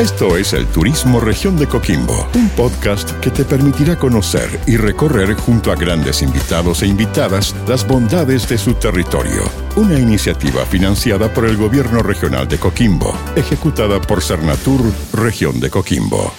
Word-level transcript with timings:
Esto 0.00 0.38
es 0.38 0.54
el 0.54 0.66
Turismo 0.66 1.20
Región 1.20 1.58
de 1.58 1.66
Coquimbo, 1.66 2.26
un 2.34 2.48
podcast 2.48 3.10
que 3.20 3.28
te 3.28 3.44
permitirá 3.44 3.96
conocer 3.96 4.48
y 4.66 4.78
recorrer 4.78 5.34
junto 5.34 5.70
a 5.70 5.76
grandes 5.76 6.22
invitados 6.22 6.82
e 6.82 6.86
invitadas 6.86 7.54
las 7.68 7.86
bondades 7.86 8.48
de 8.48 8.56
su 8.56 8.72
territorio. 8.72 9.42
Una 9.76 9.98
iniciativa 9.98 10.64
financiada 10.64 11.30
por 11.34 11.44
el 11.44 11.58
Gobierno 11.58 12.02
Regional 12.02 12.48
de 12.48 12.56
Coquimbo, 12.56 13.14
ejecutada 13.36 14.00
por 14.00 14.22
Cernatur 14.22 14.80
Región 15.12 15.60
de 15.60 15.68
Coquimbo. 15.68 16.32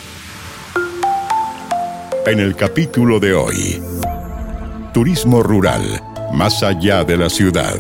En 2.25 2.39
el 2.39 2.55
capítulo 2.55 3.19
de 3.19 3.35
hoy, 3.35 3.79
Turismo 4.91 5.43
Rural, 5.43 6.01
más 6.33 6.63
allá 6.63 7.03
de 7.03 7.15
la 7.15 7.29
ciudad. 7.29 7.77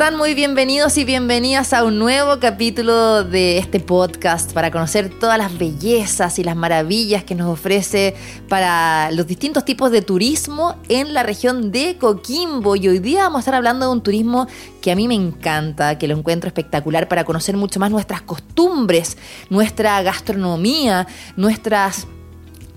Están? 0.00 0.16
Muy 0.16 0.32
bienvenidos 0.32 0.96
y 0.96 1.04
bienvenidas 1.04 1.74
a 1.74 1.84
un 1.84 1.98
nuevo 1.98 2.40
capítulo 2.40 3.22
de 3.22 3.58
este 3.58 3.80
podcast 3.80 4.50
para 4.54 4.70
conocer 4.70 5.10
todas 5.10 5.36
las 5.36 5.58
bellezas 5.58 6.38
y 6.38 6.42
las 6.42 6.56
maravillas 6.56 7.22
que 7.22 7.34
nos 7.34 7.50
ofrece 7.50 8.14
para 8.48 9.10
los 9.10 9.26
distintos 9.26 9.66
tipos 9.66 9.90
de 9.90 10.00
turismo 10.00 10.76
en 10.88 11.12
la 11.12 11.22
región 11.22 11.70
de 11.70 11.98
Coquimbo. 11.98 12.76
Y 12.76 12.88
hoy 12.88 12.98
día 12.98 13.24
vamos 13.24 13.36
a 13.36 13.40
estar 13.40 13.54
hablando 13.54 13.84
de 13.84 13.92
un 13.92 14.02
turismo 14.02 14.46
que 14.80 14.90
a 14.90 14.96
mí 14.96 15.06
me 15.06 15.16
encanta, 15.16 15.98
que 15.98 16.08
lo 16.08 16.16
encuentro 16.16 16.48
espectacular 16.48 17.06
para 17.06 17.24
conocer 17.24 17.58
mucho 17.58 17.78
más 17.78 17.90
nuestras 17.90 18.22
costumbres, 18.22 19.18
nuestra 19.50 20.00
gastronomía, 20.00 21.06
nuestras 21.36 22.06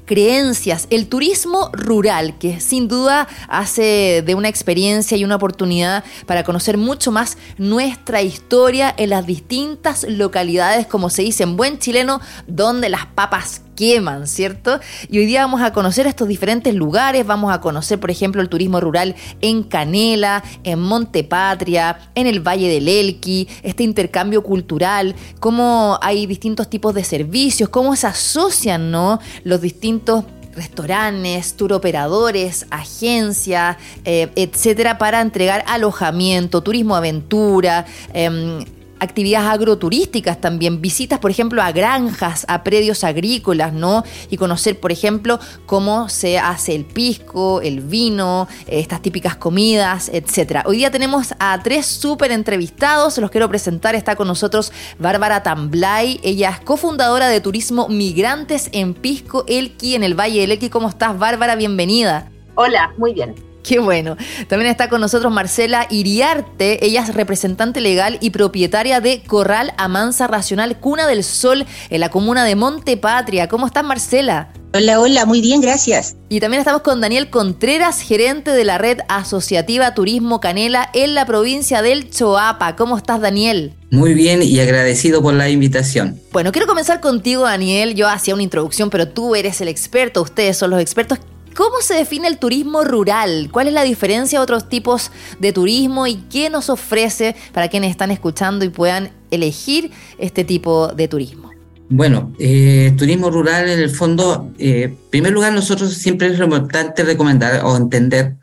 creencias, 0.05 0.87
el 0.89 1.07
turismo 1.07 1.69
rural, 1.73 2.37
que 2.37 2.59
sin 2.59 2.87
duda 2.87 3.27
hace 3.47 4.23
de 4.25 4.35
una 4.35 4.49
experiencia 4.49 5.17
y 5.17 5.23
una 5.23 5.35
oportunidad 5.35 6.03
para 6.25 6.43
conocer 6.43 6.77
mucho 6.77 7.11
más 7.11 7.37
nuestra 7.57 8.21
historia 8.21 8.93
en 8.97 9.09
las 9.09 9.25
distintas 9.25 10.03
localidades, 10.07 10.87
como 10.87 11.09
se 11.09 11.23
dice 11.23 11.43
en 11.43 11.57
buen 11.57 11.79
chileno, 11.79 12.21
donde 12.47 12.89
las 12.89 13.05
papas 13.05 13.61
queman, 13.75 14.27
¿cierto? 14.27 14.79
Y 15.09 15.19
hoy 15.19 15.25
día 15.25 15.41
vamos 15.41 15.61
a 15.61 15.73
conocer 15.73 16.07
estos 16.07 16.27
diferentes 16.27 16.73
lugares, 16.73 17.25
vamos 17.25 17.53
a 17.53 17.61
conocer, 17.61 17.99
por 17.99 18.11
ejemplo, 18.11 18.41
el 18.41 18.49
turismo 18.49 18.79
rural 18.79 19.15
en 19.41 19.63
Canela, 19.63 20.43
en 20.63 20.79
Montepatria, 20.79 21.97
en 22.15 22.27
el 22.27 22.39
Valle 22.39 22.69
del 22.69 22.87
Elqui, 22.87 23.47
este 23.63 23.83
intercambio 23.83 24.43
cultural, 24.43 25.15
cómo 25.39 25.97
hay 26.01 26.25
distintos 26.25 26.69
tipos 26.69 26.93
de 26.93 27.03
servicios, 27.03 27.69
cómo 27.69 27.95
se 27.95 28.07
asocian, 28.07 28.91
¿no? 28.91 29.19
Los 29.43 29.61
distintos 29.61 30.25
restaurantes, 30.55 31.55
tour 31.55 31.73
operadores, 31.73 32.65
agencias, 32.69 33.77
eh, 34.05 34.29
etcétera, 34.35 34.97
para 34.97 35.21
entregar 35.21 35.63
alojamiento, 35.67 36.61
turismo 36.61 36.95
aventura, 36.95 37.85
em, 38.13 38.63
actividades 39.03 39.49
agroturísticas 39.49 40.41
también, 40.41 40.81
visitas, 40.81 41.19
por 41.19 41.31
ejemplo, 41.31 41.61
a 41.61 41.71
granjas, 41.71 42.45
a 42.47 42.63
predios 42.63 43.03
agrícolas, 43.03 43.73
¿no? 43.73 44.03
Y 44.29 44.37
conocer, 44.37 44.79
por 44.79 44.91
ejemplo, 44.91 45.39
cómo 45.65 46.09
se 46.09 46.39
hace 46.39 46.75
el 46.75 46.85
pisco, 46.85 47.61
el 47.61 47.81
vino, 47.81 48.47
estas 48.67 49.01
típicas 49.01 49.35
comidas, 49.35 50.09
etcétera. 50.11 50.63
Hoy 50.65 50.77
día 50.77 50.91
tenemos 50.91 51.33
a 51.39 51.61
tres 51.61 51.85
súper 51.85 52.31
entrevistados, 52.31 53.17
los 53.17 53.31
quiero 53.31 53.49
presentar, 53.49 53.95
está 53.95 54.15
con 54.15 54.27
nosotros 54.27 54.71
Bárbara 54.99 55.43
Tamblay, 55.43 56.19
ella 56.23 56.49
es 56.49 56.59
cofundadora 56.61 57.27
de 57.27 57.41
Turismo 57.41 57.87
Migrantes 57.89 58.69
en 58.71 58.93
Pisco 58.93 59.43
Elqui, 59.47 59.95
en 59.95 60.03
el 60.03 60.19
Valle 60.19 60.41
del 60.41 60.51
Elqui. 60.51 60.69
¿Cómo 60.69 60.89
estás, 60.89 61.17
Bárbara? 61.17 61.55
Bienvenida. 61.55 62.31
Hola, 62.55 62.93
muy 62.97 63.13
bien. 63.13 63.52
Qué 63.67 63.79
bueno. 63.79 64.17
También 64.47 64.69
está 64.69 64.89
con 64.89 65.01
nosotros 65.01 65.31
Marcela 65.31 65.87
Iriarte. 65.89 66.85
Ella 66.85 67.01
es 67.01 67.13
representante 67.13 67.79
legal 67.81 68.17
y 68.21 68.31
propietaria 68.31 68.99
de 68.99 69.23
Corral 69.23 69.73
Amansa 69.77 70.27
Racional 70.27 70.79
Cuna 70.79 71.07
del 71.07 71.23
Sol 71.23 71.65
en 71.89 71.99
la 71.99 72.09
comuna 72.09 72.43
de 72.43 72.55
Montepatria. 72.55 73.47
¿Cómo 73.47 73.65
estás, 73.65 73.85
Marcela? 73.85 74.51
Hola, 74.75 74.99
hola, 74.99 75.25
muy 75.27 75.39
bien, 75.39 75.61
gracias. 75.61 76.15
Y 76.29 76.39
también 76.39 76.59
estamos 76.59 76.81
con 76.81 76.99
Daniel 76.99 77.29
Contreras, 77.29 78.01
gerente 78.01 78.49
de 78.49 78.63
la 78.63 78.79
red 78.79 79.01
asociativa 79.07 79.93
Turismo 79.93 80.39
Canela 80.39 80.89
en 80.93 81.13
la 81.13 81.27
provincia 81.27 81.83
del 81.83 82.09
Choapa. 82.09 82.75
¿Cómo 82.75 82.97
estás, 82.97 83.21
Daniel? 83.21 83.75
Muy 83.91 84.15
bien 84.15 84.41
y 84.41 84.59
agradecido 84.59 85.21
por 85.21 85.35
la 85.35 85.47
invitación. 85.49 86.19
Bueno, 86.31 86.51
quiero 86.51 86.67
comenzar 86.67 87.01
contigo, 87.01 87.43
Daniel. 87.43 87.93
Yo 87.93 88.09
hacía 88.09 88.33
una 88.33 88.41
introducción, 88.41 88.89
pero 88.89 89.07
tú 89.07 89.35
eres 89.35 89.61
el 89.61 89.67
experto, 89.67 90.23
ustedes 90.23 90.57
son 90.57 90.71
los 90.71 90.81
expertos. 90.81 91.19
¿Cómo 91.55 91.81
se 91.81 91.93
define 91.93 92.27
el 92.27 92.39
turismo 92.39 92.83
rural? 92.83 93.49
¿Cuál 93.51 93.67
es 93.67 93.73
la 93.73 93.83
diferencia 93.83 94.39
de 94.39 94.43
otros 94.43 94.69
tipos 94.69 95.11
de 95.39 95.53
turismo 95.53 96.07
y 96.07 96.15
qué 96.29 96.49
nos 96.49 96.69
ofrece 96.69 97.35
para 97.53 97.67
quienes 97.67 97.91
están 97.91 98.09
escuchando 98.09 98.65
y 98.65 98.69
puedan 98.69 99.11
elegir 99.29 99.91
este 100.17 100.43
tipo 100.43 100.87
de 100.87 101.07
turismo? 101.07 101.51
Bueno, 101.89 102.33
eh, 102.39 102.93
turismo 102.97 103.29
rural 103.29 103.69
en 103.69 103.79
el 103.79 103.91
fondo, 103.91 104.51
eh, 104.57 104.83
en 104.83 104.97
primer 105.11 105.31
lugar 105.31 105.53
nosotros 105.53 105.93
siempre 105.93 106.27
es 106.27 106.39
importante 106.39 107.03
recomendar 107.03 107.63
o 107.63 107.77
entender 107.77 108.37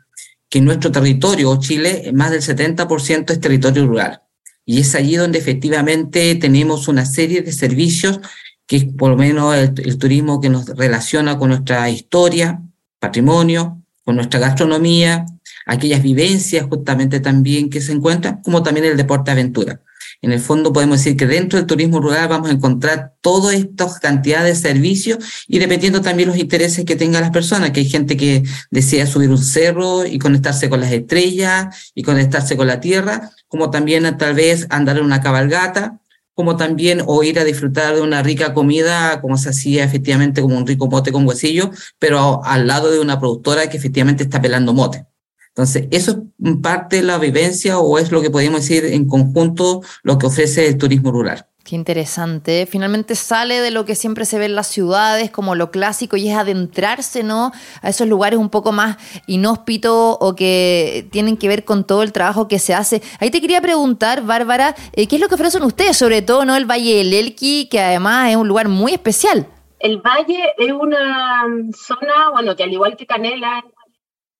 que 0.49 0.61
nuestro 0.61 0.91
territorio, 0.91 1.59
Chile, 1.59 2.11
más 2.13 2.31
del 2.31 2.41
70% 2.41 3.31
es 3.31 3.39
territorio 3.41 3.87
rural. 3.87 4.21
Y 4.65 4.79
es 4.79 4.95
allí 4.95 5.15
donde 5.17 5.39
efectivamente 5.39 6.35
tenemos 6.35 6.87
una 6.87 7.05
serie 7.05 7.41
de 7.41 7.51
servicios 7.51 8.21
que 8.67 8.77
es 8.77 8.85
por 8.85 9.09
lo 9.09 9.17
menos 9.17 9.53
el 9.53 9.97
turismo 9.97 10.39
que 10.39 10.49
nos 10.49 10.65
relaciona 10.65 11.37
con 11.37 11.49
nuestra 11.49 11.89
historia, 11.89 12.61
patrimonio, 13.01 13.81
con 14.05 14.15
nuestra 14.15 14.39
gastronomía, 14.39 15.25
aquellas 15.65 16.01
vivencias 16.01 16.67
justamente 16.69 17.19
también 17.19 17.69
que 17.69 17.81
se 17.81 17.91
encuentran, 17.91 18.41
como 18.43 18.63
también 18.63 18.85
el 18.85 18.95
deporte 18.95 19.31
aventura. 19.31 19.81
En 20.21 20.31
el 20.31 20.39
fondo 20.39 20.71
podemos 20.71 20.99
decir 20.99 21.17
que 21.17 21.25
dentro 21.25 21.57
del 21.57 21.65
turismo 21.65 21.99
rural 21.99 22.27
vamos 22.27 22.49
a 22.49 22.53
encontrar 22.53 23.13
todas 23.21 23.55
estas 23.55 23.99
cantidades 23.99 24.61
de 24.61 24.69
servicios 24.69 25.17
y 25.47 25.57
dependiendo 25.57 26.01
también 26.01 26.29
los 26.29 26.37
intereses 26.37 26.85
que 26.85 26.95
tengan 26.95 27.21
las 27.21 27.31
personas, 27.31 27.71
que 27.71 27.79
hay 27.79 27.89
gente 27.89 28.15
que 28.17 28.43
desea 28.69 29.07
subir 29.07 29.29
un 29.29 29.39
cerro 29.39 30.05
y 30.05 30.19
conectarse 30.19 30.69
con 30.69 30.79
las 30.79 30.91
estrellas 30.91 31.91
y 31.95 32.03
conectarse 32.03 32.55
con 32.55 32.67
la 32.67 32.79
tierra, 32.79 33.31
como 33.47 33.71
también 33.71 34.15
tal 34.17 34.35
vez 34.35 34.67
andar 34.69 34.97
en 34.97 35.05
una 35.05 35.21
cabalgata, 35.21 35.99
como 36.41 36.57
también 36.57 37.03
o 37.05 37.21
ir 37.21 37.37
a 37.37 37.43
disfrutar 37.43 37.93
de 37.93 38.01
una 38.01 38.23
rica 38.23 38.55
comida, 38.55 39.21
como 39.21 39.37
se 39.37 39.49
hacía 39.49 39.83
efectivamente 39.83 40.41
como 40.41 40.57
un 40.57 40.65
rico 40.65 40.87
mote 40.87 41.11
con 41.11 41.27
huesillo, 41.27 41.69
pero 41.99 42.43
al 42.43 42.65
lado 42.65 42.89
de 42.89 42.99
una 42.99 43.19
productora 43.19 43.69
que 43.69 43.77
efectivamente 43.77 44.23
está 44.23 44.41
pelando 44.41 44.73
mote. 44.73 45.05
Entonces, 45.49 45.87
eso 45.91 46.23
es 46.43 46.57
parte 46.63 46.95
de 46.95 47.03
la 47.03 47.19
vivencia 47.19 47.77
o 47.77 47.99
es 47.99 48.11
lo 48.11 48.23
que 48.23 48.31
podemos 48.31 48.61
decir 48.61 48.85
en 48.85 49.05
conjunto 49.05 49.83
lo 50.01 50.17
que 50.17 50.25
ofrece 50.25 50.67
el 50.67 50.79
turismo 50.79 51.11
rural. 51.11 51.45
Qué 51.63 51.75
interesante. 51.75 52.65
Finalmente 52.65 53.15
sale 53.15 53.61
de 53.61 53.69
lo 53.69 53.85
que 53.85 53.93
siempre 53.93 54.25
se 54.25 54.39
ve 54.39 54.45
en 54.45 54.55
las 54.55 54.67
ciudades 54.67 55.29
como 55.29 55.53
lo 55.53 55.69
clásico 55.69 56.17
y 56.17 56.27
es 56.27 56.35
adentrarse, 56.35 57.21
¿no? 57.21 57.51
A 57.83 57.89
esos 57.89 58.07
lugares 58.07 58.39
un 58.39 58.49
poco 58.49 58.71
más 58.71 58.97
inhóspitos 59.27 60.17
o 60.19 60.35
que 60.35 61.07
tienen 61.11 61.37
que 61.37 61.47
ver 61.47 61.63
con 61.63 61.85
todo 61.85 62.01
el 62.01 62.11
trabajo 62.13 62.47
que 62.47 62.57
se 62.57 62.73
hace. 62.73 63.03
Ahí 63.19 63.29
te 63.29 63.41
quería 63.41 63.61
preguntar, 63.61 64.23
Bárbara, 64.23 64.75
eh, 64.93 65.07
¿qué 65.07 65.17
es 65.17 65.21
lo 65.21 65.27
que 65.27 65.35
ofrecen 65.35 65.63
ustedes? 65.63 65.97
Sobre 65.97 66.23
todo, 66.23 66.45
¿no? 66.45 66.55
El 66.55 66.65
Valle 66.65 66.95
del 66.95 67.13
Elqui, 67.13 67.67
que 67.69 67.79
además 67.79 68.31
es 68.31 68.37
un 68.37 68.47
lugar 68.47 68.67
muy 68.67 68.93
especial. 68.93 69.47
El 69.77 69.99
Valle 69.99 70.53
es 70.57 70.71
una 70.71 71.45
zona, 71.75 72.31
bueno, 72.31 72.55
que 72.55 72.63
al 72.63 72.73
igual 72.73 72.97
que 72.97 73.05
Canela, 73.05 73.63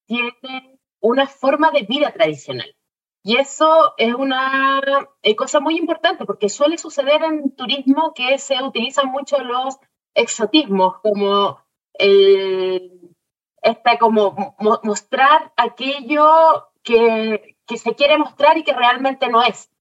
tiene 0.08 0.80
una 1.00 1.28
forma 1.28 1.70
de 1.72 1.84
vida 1.84 2.12
tradicional. 2.12 2.76
Y 3.24 3.38
eso 3.38 3.94
es 3.98 4.16
una 4.16 4.82
eh, 5.22 5.36
cosa 5.36 5.60
muy 5.60 5.78
importante 5.78 6.26
porque 6.26 6.50
suele 6.50 6.78
suceder 6.78 7.24
en 7.24 7.56
turismo 7.56 8.14
que 8.16 8.38
se 8.40 8.62
utilizan 8.64 9.12
mucho 9.12 9.38
los 9.44 9.78
exotismos, 10.16 11.00
como 11.02 11.60
este, 13.62 14.00
como 14.00 14.56
mostrar 14.84 15.54
aquello 15.56 16.72
que, 16.84 17.58
se 17.68 17.96
quiere 17.96 18.18
mostrar 18.18 18.58
y 18.58 18.64
que 18.64 18.74
realmente 18.74 19.30
no 19.30 19.44
es. 19.44 19.72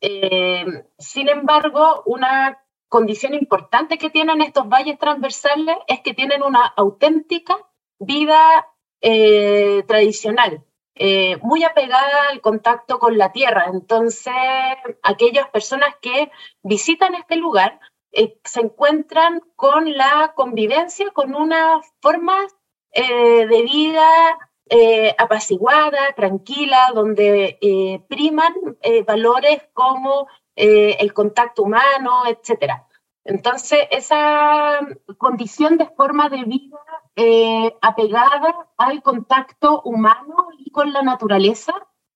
Eh, 0.00 0.64
sin 0.98 1.28
embargo, 1.28 2.02
una 2.06 2.62
condición 2.88 3.34
importante 3.34 3.98
que 3.98 4.10
tienen 4.10 4.42
estos 4.42 4.68
valles 4.68 4.98
transversales 4.98 5.76
es 5.88 6.00
que 6.00 6.14
tienen 6.14 6.42
una 6.42 6.64
auténtica 6.66 7.56
vida 7.98 8.68
eh, 9.00 9.84
tradicional 9.88 10.64
eh, 11.02 11.38
muy 11.38 11.64
apegada 11.64 12.28
al 12.28 12.42
contacto 12.42 12.98
con 12.98 13.16
la 13.16 13.32
tierra. 13.32 13.70
Entonces, 13.72 14.34
aquellas 15.02 15.48
personas 15.48 15.94
que 16.02 16.30
visitan 16.62 17.14
este 17.14 17.36
lugar 17.36 17.80
se 18.44 18.60
encuentran 18.60 19.40
con 19.56 19.96
la 19.96 20.32
convivencia, 20.34 21.10
con 21.12 21.34
una 21.34 21.80
forma 22.00 22.36
de 22.92 23.62
vida 23.62 24.08
apaciguada, 25.16 26.12
tranquila, 26.16 26.90
donde 26.92 28.02
priman 28.08 28.52
valores 29.06 29.62
como 29.72 30.26
el 30.56 31.12
contacto 31.14 31.62
humano, 31.62 32.24
etcétera. 32.26 32.88
Entonces, 33.24 33.86
esa 33.90 34.80
condición 35.18 35.76
de 35.76 35.86
forma 35.86 36.28
de 36.28 36.44
vida 36.44 36.78
eh, 37.16 37.76
apegada 37.82 38.68
al 38.78 39.02
contacto 39.02 39.82
humano 39.82 40.48
y 40.70 40.72
con 40.72 40.92
la 40.92 41.02
naturaleza, 41.02 41.72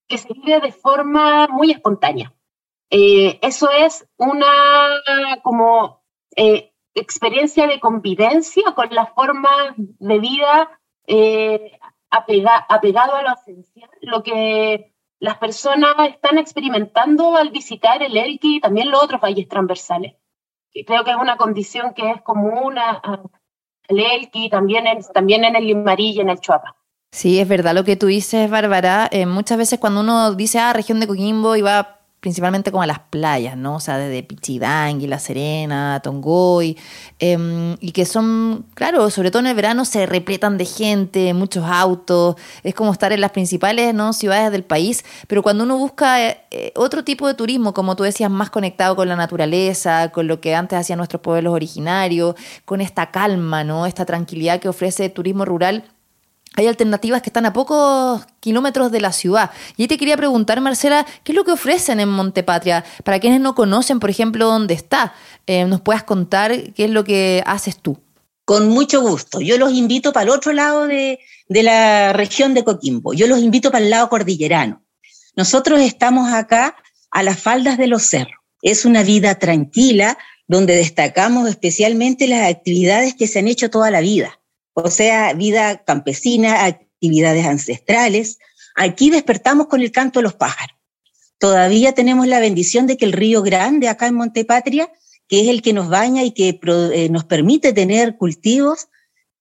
que 0.06 0.18
se 0.18 0.32
vive 0.32 0.60
de 0.60 0.72
forma 0.72 1.48
muy 1.48 1.70
espontánea. 1.70 2.34
Eh, 2.90 3.38
eso 3.42 3.70
es 3.70 4.06
una 4.16 4.46
como 5.42 6.02
eh, 6.36 6.72
experiencia 6.94 7.66
de 7.66 7.80
convivencia 7.80 8.72
con 8.74 8.88
la 8.94 9.06
forma 9.06 9.74
de 9.76 10.18
vida 10.18 10.80
apegado 12.10 13.14
a 13.14 13.22
lo 13.22 13.34
esencial, 13.34 13.90
lo 14.00 14.22
que 14.22 14.94
las 15.18 15.38
personas 15.38 15.94
están 16.08 16.38
experimentando 16.38 17.36
al 17.36 17.50
visitar 17.50 18.02
el 18.02 18.16
Elqui 18.16 18.56
y 18.56 18.60
también 18.60 18.90
los 18.90 19.02
otros 19.02 19.20
valles 19.20 19.48
transversales 19.48 20.14
creo 20.82 21.04
que 21.04 21.12
es 21.12 21.16
una 21.16 21.36
condición 21.36 21.94
que 21.94 22.10
es 22.10 22.22
común 22.22 22.76
al 22.78 23.30
Elqui, 23.88 24.48
también 24.48 24.88
en, 24.88 25.02
también 25.14 25.44
en 25.44 25.54
el 25.54 25.66
Limarí 25.66 26.10
y 26.10 26.20
en 26.20 26.30
el 26.30 26.40
Chuapa. 26.40 26.76
Sí, 27.14 27.38
es 27.38 27.46
verdad 27.46 27.74
lo 27.76 27.84
que 27.84 27.94
tú 27.94 28.06
dices, 28.08 28.50
Bárbara. 28.50 29.08
Eh, 29.12 29.24
muchas 29.24 29.56
veces 29.56 29.78
cuando 29.78 30.00
uno 30.00 30.34
dice, 30.34 30.58
ah, 30.58 30.72
región 30.72 30.98
de 30.98 31.06
Coquimbo, 31.06 31.54
y 31.54 31.62
va 31.62 32.00
principalmente 32.18 32.72
como 32.72 32.82
a 32.82 32.86
las 32.88 32.98
playas, 32.98 33.56
¿no? 33.56 33.76
O 33.76 33.80
sea, 33.80 33.98
desde 33.98 34.24
Pichidangui, 34.24 35.06
La 35.06 35.20
Serena, 35.20 36.00
Tongoy, 36.02 36.76
em, 37.20 37.76
y 37.80 37.92
que 37.92 38.04
son, 38.04 38.66
claro, 38.74 39.10
sobre 39.10 39.30
todo 39.30 39.40
en 39.40 39.46
el 39.46 39.54
verano 39.54 39.84
se 39.84 40.06
repletan 40.06 40.58
de 40.58 40.64
gente, 40.64 41.34
muchos 41.34 41.64
autos, 41.64 42.34
es 42.64 42.74
como 42.74 42.90
estar 42.92 43.12
en 43.12 43.20
las 43.20 43.30
principales 43.30 43.94
¿no? 43.94 44.12
ciudades 44.12 44.50
del 44.50 44.64
país, 44.64 45.04
pero 45.28 45.42
cuando 45.42 45.62
uno 45.64 45.76
busca 45.76 46.20
eh, 46.20 46.40
eh, 46.50 46.72
otro 46.74 47.04
tipo 47.04 47.28
de 47.28 47.34
turismo, 47.34 47.74
como 47.74 47.94
tú 47.94 48.02
decías, 48.02 48.30
más 48.30 48.50
conectado 48.50 48.96
con 48.96 49.06
la 49.06 49.16
naturaleza, 49.16 50.10
con 50.10 50.26
lo 50.26 50.40
que 50.40 50.54
antes 50.56 50.78
hacían 50.78 50.96
nuestros 50.96 51.22
pueblos 51.22 51.52
originarios, 51.52 52.34
con 52.64 52.80
esta 52.80 53.12
calma, 53.12 53.62
¿no? 53.62 53.86
Esta 53.86 54.04
tranquilidad 54.04 54.58
que 54.60 54.68
ofrece 54.68 55.04
el 55.04 55.12
turismo 55.12 55.44
rural, 55.44 55.84
hay 56.56 56.66
alternativas 56.66 57.22
que 57.22 57.30
están 57.30 57.46
a 57.46 57.52
pocos 57.52 58.24
kilómetros 58.40 58.92
de 58.92 59.00
la 59.00 59.12
ciudad. 59.12 59.50
Y 59.76 59.88
te 59.88 59.98
quería 59.98 60.16
preguntar, 60.16 60.60
Marcela, 60.60 61.04
¿qué 61.24 61.32
es 61.32 61.36
lo 61.36 61.44
que 61.44 61.52
ofrecen 61.52 62.00
en 62.00 62.08
Montepatria? 62.08 62.84
Para 63.02 63.18
quienes 63.18 63.40
no 63.40 63.54
conocen, 63.54 63.98
por 64.00 64.10
ejemplo, 64.10 64.46
dónde 64.46 64.74
está, 64.74 65.14
eh, 65.46 65.64
¿nos 65.64 65.80
puedas 65.80 66.04
contar 66.04 66.72
qué 66.72 66.84
es 66.84 66.90
lo 66.90 67.04
que 67.04 67.42
haces 67.46 67.78
tú? 67.78 67.98
Con 68.44 68.68
mucho 68.68 69.00
gusto. 69.00 69.40
Yo 69.40 69.58
los 69.58 69.72
invito 69.72 70.12
para 70.12 70.24
el 70.24 70.30
otro 70.30 70.52
lado 70.52 70.86
de 70.86 71.18
la 71.48 72.12
región 72.12 72.54
de 72.54 72.62
Coquimbo. 72.62 73.14
Yo 73.14 73.26
los 73.26 73.40
invito 73.40 73.70
para 73.70 73.84
el 73.84 73.90
lado 73.90 74.08
cordillerano. 74.08 74.82
Nosotros 75.34 75.80
estamos 75.80 76.32
acá 76.32 76.76
a 77.10 77.22
las 77.22 77.40
faldas 77.40 77.78
de 77.78 77.86
los 77.88 78.04
cerros. 78.04 78.38
Es 78.62 78.84
una 78.84 79.02
vida 79.02 79.38
tranquila 79.38 80.18
donde 80.46 80.76
destacamos 80.76 81.48
especialmente 81.48 82.28
las 82.28 82.48
actividades 82.48 83.14
que 83.14 83.26
se 83.26 83.38
han 83.38 83.48
hecho 83.48 83.70
toda 83.70 83.90
la 83.90 84.00
vida 84.00 84.38
o 84.74 84.90
sea, 84.90 85.32
vida 85.32 85.82
campesina, 85.84 86.66
actividades 86.66 87.46
ancestrales. 87.46 88.38
Aquí 88.76 89.10
despertamos 89.10 89.68
con 89.68 89.80
el 89.80 89.92
canto 89.92 90.18
de 90.18 90.24
los 90.24 90.34
pájaros. 90.34 90.76
Todavía 91.38 91.92
tenemos 91.92 92.26
la 92.26 92.40
bendición 92.40 92.86
de 92.86 92.96
que 92.96 93.04
el 93.04 93.12
río 93.12 93.42
Grande, 93.42 93.88
acá 93.88 94.06
en 94.06 94.14
Montepatria, 94.14 94.90
que 95.28 95.40
es 95.40 95.48
el 95.48 95.62
que 95.62 95.72
nos 95.72 95.88
baña 95.88 96.22
y 96.22 96.32
que 96.32 96.60
eh, 96.92 97.08
nos 97.10 97.24
permite 97.24 97.72
tener 97.72 98.16
cultivos, 98.16 98.88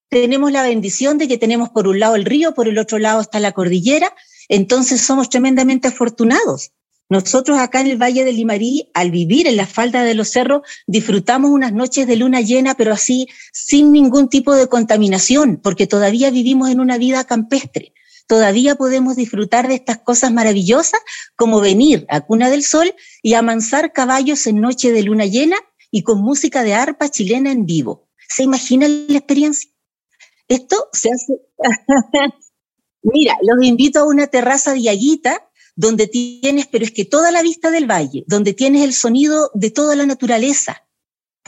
tenemos 0.10 0.52
la 0.52 0.64
bendición 0.64 1.18
de 1.18 1.28
que 1.28 1.38
tenemos 1.38 1.70
por 1.70 1.88
un 1.88 2.00
lado 2.00 2.16
el 2.16 2.26
río, 2.26 2.54
por 2.54 2.68
el 2.68 2.78
otro 2.78 3.00
lado 3.00 3.22
está 3.22 3.40
la 3.40 3.52
cordillera, 3.52 4.14
entonces 4.48 5.02
somos 5.02 5.30
tremendamente 5.30 5.88
afortunados. 5.88 6.72
Nosotros 7.14 7.60
acá 7.60 7.80
en 7.80 7.86
el 7.86 8.02
Valle 8.02 8.26
del 8.26 8.38
Limarí, 8.38 8.90
al 8.96 9.12
vivir 9.12 9.48
en 9.48 9.56
la 9.56 9.68
falda 9.68 10.04
de 10.04 10.16
los 10.16 10.30
cerros, 10.30 10.64
disfrutamos 10.88 11.52
unas 11.52 11.72
noches 11.72 12.08
de 12.08 12.16
luna 12.16 12.42
llena, 12.42 12.74
pero 12.74 12.92
así 12.92 13.28
sin 13.52 13.92
ningún 13.92 14.30
tipo 14.30 14.56
de 14.56 14.66
contaminación, 14.66 15.60
porque 15.62 15.86
todavía 15.86 16.32
vivimos 16.32 16.72
en 16.72 16.80
una 16.80 16.98
vida 16.98 17.24
campestre. 17.26 17.94
Todavía 18.26 18.74
podemos 18.74 19.16
disfrutar 19.16 19.68
de 19.68 19.76
estas 19.76 20.00
cosas 20.00 20.34
maravillosas 20.34 21.02
como 21.36 21.62
venir 21.62 22.08
a 22.10 22.22
Cuna 22.22 22.50
del 22.50 22.64
Sol 22.64 22.96
y 23.22 23.36
amansar 23.36 23.94
caballos 23.94 24.48
en 24.48 24.60
noche 24.60 24.92
de 24.92 25.04
luna 25.04 25.28
llena 25.28 25.58
y 25.92 26.02
con 26.02 26.20
música 26.20 26.64
de 26.64 26.74
arpa 26.74 27.10
chilena 27.10 27.52
en 27.52 27.68
vivo. 27.68 28.10
¿Se 28.28 28.42
imagina 28.42 28.88
la 28.88 29.20
experiencia? 29.20 29.70
Esto 30.48 30.90
se 30.92 31.12
hace... 31.12 31.34
Mira, 33.04 33.36
los 33.44 33.64
invito 33.64 34.00
a 34.00 34.08
una 34.08 34.26
terraza 34.26 34.74
de 34.74 34.82
Yaguita 34.82 35.48
donde 35.76 36.08
tienes, 36.08 36.68
pero 36.68 36.86
es 36.86 36.92
que 36.92 37.06
toda 37.06 37.32
la 37.32 37.42
vista 37.42 37.72
del 37.72 37.90
valle, 37.90 38.24
donde 38.28 38.54
tienes 38.54 38.84
el 38.84 38.94
sonido 38.94 39.50
de 39.54 39.72
toda 39.72 39.96
la 39.96 40.06
naturaleza, 40.06 40.88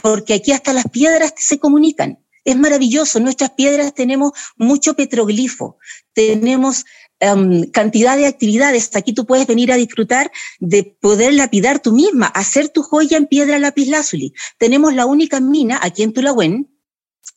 porque 0.02 0.34
aquí 0.34 0.52
hasta 0.52 0.72
las 0.72 0.88
piedras 0.90 1.34
se 1.36 1.58
comunican. 1.58 2.18
Es 2.44 2.56
maravilloso, 2.56 3.18
nuestras 3.18 3.50
piedras 3.50 3.94
tenemos 3.94 4.32
mucho 4.56 4.94
petroglifo, 4.94 5.78
tenemos 6.12 6.84
em, 7.18 7.68
cantidad 7.70 8.16
de 8.16 8.26
actividades. 8.26 8.94
Aquí 8.94 9.12
tú 9.12 9.26
puedes 9.26 9.46
venir 9.46 9.72
a 9.72 9.76
disfrutar 9.76 10.30
de 10.60 10.84
poder 11.00 11.34
lapidar 11.34 11.80
tú 11.80 11.92
misma, 11.92 12.26
hacer 12.26 12.68
tu 12.68 12.82
joya 12.82 13.16
en 13.16 13.26
piedra 13.26 13.58
lapislázuli. 13.58 14.32
Tenemos 14.58 14.94
la 14.94 15.06
única 15.06 15.40
mina 15.40 15.80
aquí 15.82 16.04
en 16.04 16.12
Tulagüen, 16.12 16.75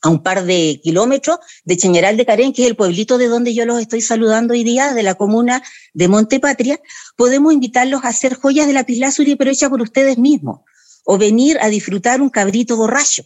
a 0.02 0.08
un 0.08 0.22
par 0.22 0.44
de 0.44 0.80
kilómetros 0.82 1.38
de 1.64 1.76
Cheñeral 1.76 2.16
de 2.16 2.24
Carén, 2.24 2.52
que 2.52 2.62
es 2.62 2.68
el 2.68 2.76
pueblito 2.76 3.18
de 3.18 3.28
donde 3.28 3.54
yo 3.54 3.66
los 3.66 3.80
estoy 3.80 4.00
saludando 4.00 4.54
hoy 4.54 4.64
día, 4.64 4.94
de 4.94 5.02
la 5.02 5.14
comuna 5.14 5.62
de 5.92 6.08
Montepatria, 6.08 6.80
podemos 7.16 7.52
invitarlos 7.52 8.04
a 8.04 8.08
hacer 8.08 8.34
joyas 8.34 8.66
de 8.66 8.72
lapislázuli, 8.72 9.36
pero 9.36 9.50
hechas 9.50 9.70
por 9.70 9.82
ustedes 9.82 10.18
mismos, 10.18 10.60
o 11.04 11.18
venir 11.18 11.58
a 11.60 11.68
disfrutar 11.68 12.22
un 12.22 12.30
cabrito 12.30 12.76
borracho, 12.76 13.24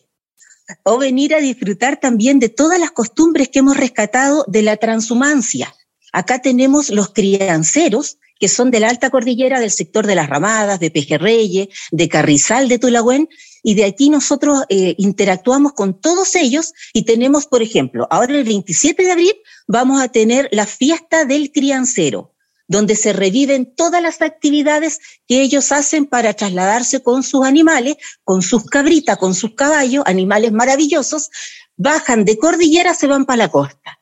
o 0.83 0.99
venir 0.99 1.35
a 1.35 1.39
disfrutar 1.39 2.01
también 2.01 2.39
de 2.41 2.49
todas 2.49 2.81
las 2.81 2.91
costumbres 2.91 3.49
que 3.49 3.61
hemos 3.61 3.77
rescatado 3.77 4.45
de 4.49 4.63
la 4.63 4.77
transhumancia. 4.77 5.75
Acá 6.13 6.41
tenemos 6.41 6.91
los 6.91 7.13
crianceros, 7.13 8.19
que 8.39 8.49
son 8.49 8.71
de 8.71 8.81
la 8.81 8.89
alta 8.89 9.11
cordillera 9.11 9.61
del 9.61 9.71
sector 9.71 10.07
de 10.07 10.15
las 10.15 10.29
Ramadas, 10.29 10.81
de 10.81 10.91
Pejerreyes, 10.91 11.69
de 11.91 12.09
Carrizal, 12.09 12.69
de 12.69 12.79
Tulagüen, 12.79 13.29
y 13.67 13.75
de 13.75 13.87
aquí 13.87 14.11
nosotros 14.11 14.65
eh, 14.69 14.95
interactuamos 14.99 15.73
con 15.73 15.99
todos 15.99 16.37
ellos 16.37 16.75
y 16.93 17.07
tenemos, 17.07 17.47
por 17.47 17.63
ejemplo, 17.63 18.07
ahora 18.11 18.37
el 18.37 18.45
27 18.45 19.03
de 19.03 19.11
abril 19.11 19.33
vamos 19.67 20.03
a 20.03 20.09
tener 20.09 20.51
la 20.53 20.67
fiesta 20.67 21.25
del 21.25 21.51
criancero, 21.51 22.35
donde 22.69 22.95
se 22.95 23.15
reviven 23.15 23.75
todas 23.75 24.03
las 24.03 24.21
actividades 24.21 25.01
que 25.27 25.41
ellos 25.41 25.73
hacen 25.73 26.05
para 26.05 26.35
trasladarse 26.35 27.03
con 27.03 27.23
sus 27.23 27.47
animales, 27.47 27.97
con 28.23 28.43
sus 28.43 28.67
cabritas, 28.67 29.17
con 29.17 29.35
sus 29.35 29.55
caballos, 29.55 30.05
animales 30.07 30.53
maravillosos, 30.53 31.31
bajan 31.75 32.27
de 32.27 32.37
cordillera, 32.37 32.93
se 32.93 33.07
van 33.07 33.25
para 33.25 33.45
la 33.45 33.51
costa. 33.51 33.99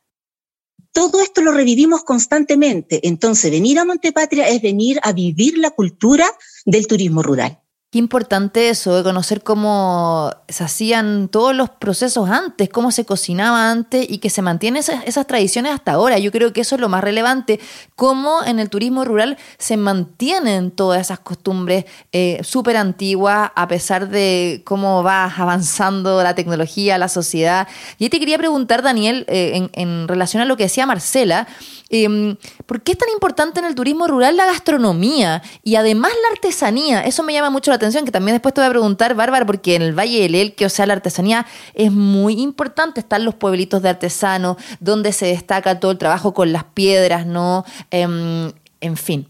Todo 0.90 1.20
esto 1.20 1.40
lo 1.40 1.52
revivimos 1.52 2.02
constantemente. 2.02 3.06
Entonces, 3.06 3.50
venir 3.50 3.78
a 3.78 3.84
Montepatria 3.84 4.48
es 4.48 4.60
venir 4.60 4.98
a 5.04 5.12
vivir 5.12 5.56
la 5.56 5.70
cultura 5.70 6.26
del 6.66 6.88
turismo 6.88 7.22
rural. 7.22 7.61
Qué 7.92 7.98
importante 7.98 8.70
eso, 8.70 8.96
de 8.96 9.02
conocer 9.02 9.42
cómo 9.42 10.32
se 10.48 10.64
hacían 10.64 11.28
todos 11.28 11.54
los 11.54 11.68
procesos 11.68 12.30
antes, 12.30 12.70
cómo 12.70 12.90
se 12.90 13.04
cocinaba 13.04 13.70
antes 13.70 14.06
y 14.08 14.16
que 14.16 14.30
se 14.30 14.40
mantienen 14.40 14.82
esas, 14.82 15.26
tradiciones 15.26 15.74
hasta 15.74 15.92
ahora. 15.92 16.18
Yo 16.18 16.32
creo 16.32 16.54
que 16.54 16.62
eso 16.62 16.76
es 16.76 16.80
lo 16.80 16.88
más 16.88 17.04
relevante, 17.04 17.60
cómo 17.94 18.42
en 18.46 18.60
el 18.60 18.70
turismo 18.70 19.04
rural 19.04 19.36
se 19.58 19.76
mantienen 19.76 20.70
todas 20.70 21.02
esas 21.02 21.20
costumbres 21.20 21.84
eh, 22.12 22.40
súper 22.42 22.78
antiguas 22.78 23.50
a 23.54 23.68
pesar 23.68 24.08
de 24.08 24.62
cómo 24.64 25.02
va 25.02 25.26
avanzando 25.26 26.22
la 26.22 26.34
tecnología, 26.34 26.96
la 26.96 27.08
sociedad. 27.08 27.68
Y 27.98 28.08
te 28.08 28.18
quería 28.18 28.38
preguntar, 28.38 28.80
Daniel, 28.80 29.26
eh, 29.28 29.52
en, 29.54 29.70
en 29.74 30.08
relación 30.08 30.42
a 30.42 30.46
lo 30.46 30.56
que 30.56 30.62
decía 30.62 30.86
Marcela, 30.86 31.46
Em, 31.94 32.36
¿Por 32.64 32.80
qué 32.80 32.92
es 32.92 32.98
tan 32.98 33.10
importante 33.10 33.60
en 33.60 33.66
el 33.66 33.74
turismo 33.74 34.06
rural 34.06 34.34
la 34.34 34.46
gastronomía 34.46 35.42
y 35.62 35.74
además 35.74 36.10
la 36.22 36.34
artesanía? 36.34 37.02
Eso 37.02 37.22
me 37.22 37.34
llama 37.34 37.50
mucho 37.50 37.70
la 37.70 37.74
atención, 37.74 38.06
que 38.06 38.10
también 38.10 38.34
después 38.34 38.54
te 38.54 38.62
voy 38.62 38.68
a 38.68 38.70
preguntar, 38.70 39.14
Bárbara, 39.14 39.44
porque 39.44 39.74
en 39.74 39.82
el 39.82 39.92
Valle 39.92 40.22
del 40.22 40.34
Elque, 40.34 40.64
o 40.64 40.70
sea, 40.70 40.86
la 40.86 40.94
artesanía 40.94 41.46
es 41.74 41.92
muy 41.92 42.40
importante. 42.40 43.00
Están 43.00 43.26
los 43.26 43.34
pueblitos 43.34 43.82
de 43.82 43.90
artesanos, 43.90 44.56
donde 44.80 45.12
se 45.12 45.26
destaca 45.26 45.80
todo 45.80 45.90
el 45.90 45.98
trabajo 45.98 46.32
con 46.32 46.50
las 46.50 46.64
piedras, 46.64 47.26
¿no? 47.26 47.66
Em, 47.90 48.50
en 48.80 48.96
fin. 48.96 49.28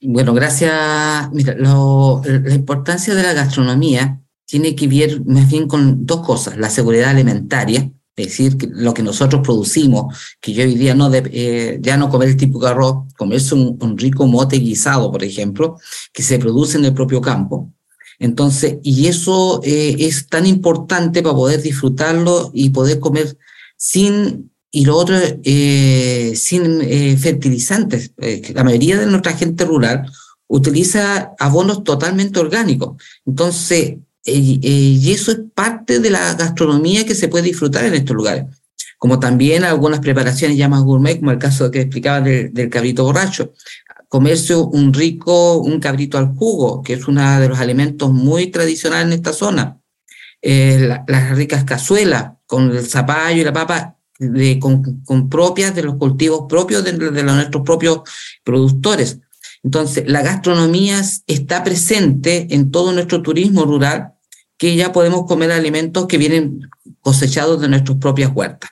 Bueno, 0.00 0.32
gracias. 0.32 1.28
Mira, 1.32 1.56
la 1.58 2.54
importancia 2.54 3.16
de 3.16 3.22
la 3.24 3.32
gastronomía 3.32 4.20
tiene 4.46 4.76
que 4.76 4.86
ver 4.86 5.24
más 5.26 5.50
bien 5.50 5.66
con 5.66 6.06
dos 6.06 6.24
cosas, 6.24 6.56
la 6.56 6.70
seguridad 6.70 7.10
alimentaria, 7.10 7.90
es 8.16 8.26
decir, 8.26 8.56
que 8.56 8.68
lo 8.70 8.92
que 8.92 9.02
nosotros 9.02 9.42
producimos, 9.42 10.14
que 10.40 10.52
yo 10.52 10.64
hoy 10.64 10.74
día 10.74 10.94
no 10.94 11.10
eh, 11.12 11.78
ya 11.80 11.96
no 11.96 12.10
comer 12.10 12.30
el 12.30 12.36
típico 12.36 12.66
arroz, 12.66 13.12
comerse 13.16 13.54
un, 13.54 13.98
rico 13.98 14.26
mote 14.26 14.56
guisado, 14.56 15.10
por 15.10 15.24
ejemplo, 15.24 15.78
que 16.12 16.22
se 16.22 16.38
produce 16.38 16.78
en 16.78 16.84
el 16.84 16.94
propio 16.94 17.20
campo. 17.20 17.72
Entonces, 18.18 18.78
y 18.82 19.06
eso 19.06 19.60
eh, 19.64 19.96
es 20.00 20.26
tan 20.28 20.46
importante 20.46 21.22
para 21.22 21.34
poder 21.34 21.62
disfrutarlo 21.62 22.50
y 22.52 22.70
poder 22.70 23.00
comer 23.00 23.38
sin, 23.76 24.50
y 24.70 24.84
lo 24.84 24.96
otro, 24.96 25.16
eh, 25.42 26.34
sin 26.36 27.18
fertilizantes. 27.18 28.12
la 28.54 28.64
mayoría 28.64 28.98
de 28.98 29.06
nuestra 29.06 29.32
gente 29.32 29.64
rural 29.64 30.10
utiliza 30.48 31.32
abonos 31.38 31.84
totalmente 31.84 32.40
orgánicos. 32.40 33.02
Entonces, 33.24 33.96
y 34.24 35.12
eso 35.12 35.32
es 35.32 35.38
parte 35.54 35.98
de 35.98 36.10
la 36.10 36.34
gastronomía 36.34 37.06
que 37.06 37.14
se 37.14 37.28
puede 37.28 37.44
disfrutar 37.44 37.84
en 37.84 37.94
estos 37.94 38.14
lugares. 38.14 38.44
Como 39.00 39.18
también 39.18 39.64
algunas 39.64 40.00
preparaciones 40.00 40.58
ya 40.58 40.68
más 40.68 40.82
gourmet, 40.82 41.18
como 41.18 41.30
el 41.30 41.38
caso 41.38 41.70
que 41.70 41.80
explicaba 41.80 42.20
del, 42.20 42.68
cabrito 42.68 43.02
borracho 43.02 43.54
comerse 44.08 44.54
un 44.54 44.92
rico, 44.92 45.56
un 45.56 45.80
cabrito 45.80 46.18
al 46.18 46.34
jugo, 46.34 46.82
que 46.82 46.94
es 46.94 47.08
uno 47.08 47.40
de 47.40 47.48
los 47.48 47.60
alimentos 47.60 48.12
muy 48.12 48.48
tradicionales 48.48 49.06
en 49.06 49.12
esta 49.14 49.32
zona. 49.32 49.80
Eh, 50.42 50.98
las 51.06 51.36
ricas 51.36 51.64
cazuelas 51.64 52.32
con 52.44 52.76
el 52.76 52.84
zapallo 52.86 53.40
y 53.40 53.44
la 53.44 53.54
papa 53.54 53.96
de, 54.18 54.58
con, 54.58 55.30
propias 55.30 55.74
de 55.74 55.84
los 55.84 55.94
cultivos 55.94 56.44
propios 56.46 56.84
de, 56.84 56.92
nuestros 56.92 57.62
propios 57.64 58.00
productores. 58.44 59.20
Entonces, 59.62 60.04
la 60.06 60.22
gastronomía 60.22 61.02
está 61.26 61.62
presente 61.62 62.48
en 62.50 62.70
todo 62.70 62.92
nuestro 62.92 63.22
turismo 63.22 63.64
rural, 63.64 64.14
que 64.56 64.76
ya 64.76 64.92
podemos 64.92 65.26
comer 65.26 65.52
alimentos 65.52 66.06
que 66.06 66.18
vienen 66.18 66.68
cosechados 67.00 67.60
de 67.60 67.68
nuestras 67.68 67.98
propias 67.98 68.30
huertas. 68.34 68.70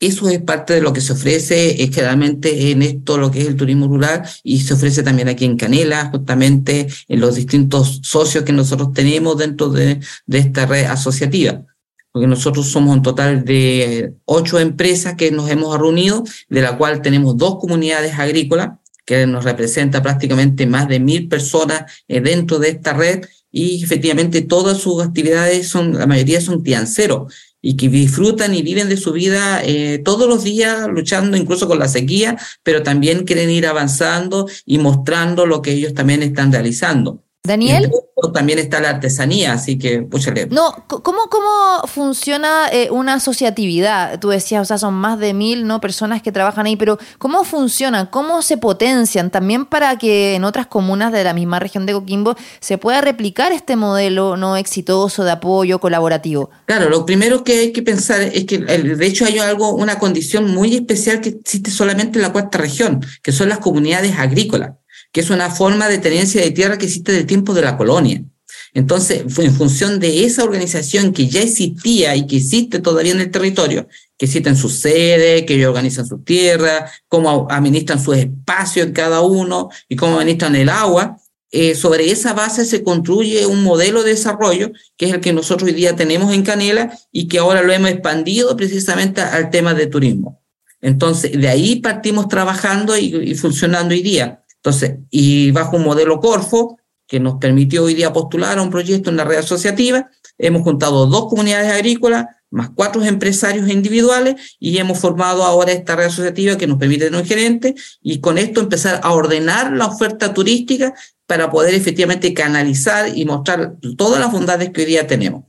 Eso 0.00 0.28
es 0.28 0.42
parte 0.42 0.74
de 0.74 0.80
lo 0.80 0.92
que 0.92 1.00
se 1.00 1.12
ofrece 1.12 1.82
es 1.82 1.94
generalmente 1.94 2.70
en 2.70 2.82
esto, 2.82 3.16
lo 3.16 3.30
que 3.30 3.40
es 3.40 3.46
el 3.46 3.56
turismo 3.56 3.86
rural, 3.86 4.22
y 4.42 4.60
se 4.60 4.74
ofrece 4.74 5.02
también 5.02 5.28
aquí 5.28 5.44
en 5.44 5.56
Canela, 5.56 6.10
justamente 6.10 6.88
en 7.08 7.20
los 7.20 7.36
distintos 7.36 8.00
socios 8.02 8.44
que 8.44 8.52
nosotros 8.52 8.92
tenemos 8.92 9.38
dentro 9.38 9.70
de, 9.70 10.00
de 10.26 10.38
esta 10.38 10.66
red 10.66 10.84
asociativa. 10.84 11.64
Porque 12.12 12.26
nosotros 12.26 12.68
somos 12.68 12.94
un 12.94 13.02
total 13.02 13.44
de 13.44 14.14
ocho 14.24 14.58
empresas 14.58 15.14
que 15.14 15.30
nos 15.30 15.48
hemos 15.48 15.76
reunido, 15.78 16.22
de 16.48 16.60
la 16.60 16.76
cual 16.76 17.00
tenemos 17.00 17.36
dos 17.36 17.58
comunidades 17.58 18.18
agrícolas, 18.18 18.78
que 19.04 19.26
nos 19.26 19.44
representa 19.44 20.02
prácticamente 20.02 20.66
más 20.66 20.88
de 20.88 21.00
mil 21.00 21.28
personas 21.28 21.84
eh, 22.08 22.20
dentro 22.20 22.58
de 22.58 22.70
esta 22.70 22.92
red, 22.92 23.24
y 23.50 23.84
efectivamente 23.84 24.42
todas 24.42 24.78
sus 24.78 25.00
actividades 25.02 25.68
son, 25.68 25.96
la 25.96 26.06
mayoría 26.06 26.40
son 26.40 26.62
crianceros 26.62 27.32
y 27.62 27.76
que 27.76 27.88
disfrutan 27.88 28.52
y 28.54 28.62
viven 28.62 28.90
de 28.90 28.98
su 28.98 29.12
vida 29.12 29.62
eh, 29.64 30.02
todos 30.04 30.28
los 30.28 30.44
días 30.44 30.86
luchando 30.88 31.36
incluso 31.36 31.66
con 31.66 31.78
la 31.78 31.88
sequía, 31.88 32.36
pero 32.62 32.82
también 32.82 33.24
quieren 33.24 33.48
ir 33.48 33.66
avanzando 33.66 34.46
y 34.66 34.76
mostrando 34.78 35.46
lo 35.46 35.62
que 35.62 35.72
ellos 35.72 35.94
también 35.94 36.22
están 36.22 36.52
realizando. 36.52 37.23
Daniel. 37.46 37.90
También 38.32 38.58
está 38.58 38.80
la 38.80 38.88
artesanía, 38.88 39.52
así 39.52 39.76
que 39.76 40.00
púchale. 40.00 40.46
No, 40.46 40.86
¿cómo, 40.88 41.28
cómo 41.28 41.86
funciona 41.86 42.68
eh, 42.72 42.88
una 42.90 43.14
asociatividad? 43.14 44.18
Tú 44.18 44.30
decías, 44.30 44.62
o 44.62 44.64
sea, 44.64 44.78
son 44.78 44.94
más 44.94 45.18
de 45.18 45.34
mil 45.34 45.66
¿no? 45.66 45.78
personas 45.78 46.22
que 46.22 46.32
trabajan 46.32 46.64
ahí, 46.64 46.76
pero 46.76 46.98
¿cómo 47.18 47.44
funcionan? 47.44 48.06
¿Cómo 48.06 48.40
se 48.40 48.56
potencian? 48.56 49.30
También 49.30 49.66
para 49.66 49.98
que 49.98 50.36
en 50.36 50.44
otras 50.44 50.68
comunas 50.68 51.12
de 51.12 51.22
la 51.22 51.34
misma 51.34 51.58
región 51.58 51.84
de 51.84 51.92
Coquimbo 51.92 52.34
se 52.60 52.78
pueda 52.78 53.02
replicar 53.02 53.52
este 53.52 53.76
modelo 53.76 54.38
no 54.38 54.56
exitoso 54.56 55.22
de 55.22 55.32
apoyo 55.32 55.80
colaborativo. 55.80 56.48
Claro, 56.64 56.88
lo 56.88 57.04
primero 57.04 57.44
que 57.44 57.58
hay 57.58 57.72
que 57.72 57.82
pensar 57.82 58.22
es 58.22 58.46
que 58.46 58.56
de 58.58 59.06
hecho 59.06 59.26
hay 59.26 59.38
algo, 59.38 59.74
una 59.74 59.98
condición 59.98 60.50
muy 60.50 60.74
especial 60.74 61.20
que 61.20 61.28
existe 61.28 61.70
solamente 61.70 62.18
en 62.18 62.22
la 62.22 62.32
cuarta 62.32 62.56
región, 62.56 63.04
que 63.22 63.32
son 63.32 63.50
las 63.50 63.58
comunidades 63.58 64.14
agrícolas 64.18 64.72
que 65.14 65.20
es 65.20 65.30
una 65.30 65.48
forma 65.48 65.88
de 65.88 65.98
tenencia 65.98 66.42
de 66.42 66.50
tierra 66.50 66.76
que 66.76 66.86
existe 66.86 67.12
del 67.12 67.24
tiempo 67.24 67.54
de 67.54 67.62
la 67.62 67.76
colonia. 67.76 68.24
Entonces, 68.72 69.22
en 69.38 69.54
función 69.54 70.00
de 70.00 70.24
esa 70.24 70.42
organización 70.42 71.12
que 71.12 71.28
ya 71.28 71.40
existía 71.40 72.16
y 72.16 72.26
que 72.26 72.38
existe 72.38 72.80
todavía 72.80 73.12
en 73.12 73.20
el 73.20 73.30
territorio, 73.30 73.86
que 74.18 74.24
existe 74.26 74.48
en 74.48 74.56
su 74.56 74.68
sede, 74.68 75.46
que 75.46 75.64
organizan 75.68 76.04
su 76.04 76.18
tierra, 76.18 76.90
cómo 77.06 77.46
administran 77.48 78.02
su 78.02 78.12
espacio 78.12 78.82
en 78.82 78.92
cada 78.92 79.20
uno 79.20 79.70
y 79.88 79.94
cómo 79.94 80.16
administran 80.16 80.56
el 80.56 80.68
agua, 80.68 81.16
eh, 81.52 81.76
sobre 81.76 82.10
esa 82.10 82.32
base 82.32 82.64
se 82.64 82.82
construye 82.82 83.46
un 83.46 83.62
modelo 83.62 84.02
de 84.02 84.10
desarrollo 84.10 84.72
que 84.96 85.06
es 85.06 85.14
el 85.14 85.20
que 85.20 85.32
nosotros 85.32 85.70
hoy 85.70 85.76
día 85.76 85.94
tenemos 85.94 86.34
en 86.34 86.42
Canela 86.42 86.98
y 87.12 87.28
que 87.28 87.38
ahora 87.38 87.62
lo 87.62 87.72
hemos 87.72 87.90
expandido 87.90 88.56
precisamente 88.56 89.20
al 89.20 89.50
tema 89.50 89.74
de 89.74 89.86
turismo. 89.86 90.42
Entonces, 90.80 91.40
de 91.40 91.46
ahí 91.46 91.76
partimos 91.76 92.26
trabajando 92.26 92.98
y 92.98 93.32
funcionando 93.36 93.94
hoy 93.94 94.02
día. 94.02 94.43
Entonces, 94.64 94.96
y 95.10 95.50
bajo 95.50 95.76
un 95.76 95.84
modelo 95.84 96.20
Corfo, 96.20 96.78
que 97.06 97.20
nos 97.20 97.34
permitió 97.36 97.84
hoy 97.84 97.92
día 97.92 98.14
postular 98.14 98.58
a 98.58 98.62
un 98.62 98.70
proyecto 98.70 99.10
en 99.10 99.18
la 99.18 99.24
red 99.24 99.36
asociativa, 99.36 100.08
hemos 100.38 100.62
juntado 100.62 101.04
dos 101.06 101.28
comunidades 101.28 101.70
agrícolas, 101.70 102.24
más 102.50 102.70
cuatro 102.74 103.04
empresarios 103.04 103.68
individuales, 103.68 104.56
y 104.58 104.78
hemos 104.78 104.98
formado 104.98 105.44
ahora 105.44 105.72
esta 105.72 105.96
red 105.96 106.06
asociativa 106.06 106.56
que 106.56 106.66
nos 106.66 106.78
permite 106.78 107.04
tener 107.04 107.20
un 107.20 107.26
gerente, 107.26 107.74
y 108.00 108.20
con 108.20 108.38
esto 108.38 108.60
empezar 108.60 109.00
a 109.02 109.12
ordenar 109.12 109.70
la 109.72 109.84
oferta 109.84 110.32
turística 110.32 110.94
para 111.26 111.50
poder 111.50 111.74
efectivamente 111.74 112.32
canalizar 112.32 113.14
y 113.14 113.26
mostrar 113.26 113.74
todas 113.98 114.18
las 114.18 114.32
bondades 114.32 114.70
que 114.70 114.80
hoy 114.80 114.86
día 114.86 115.06
tenemos. 115.06 115.44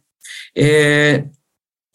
Eh, 0.54 1.24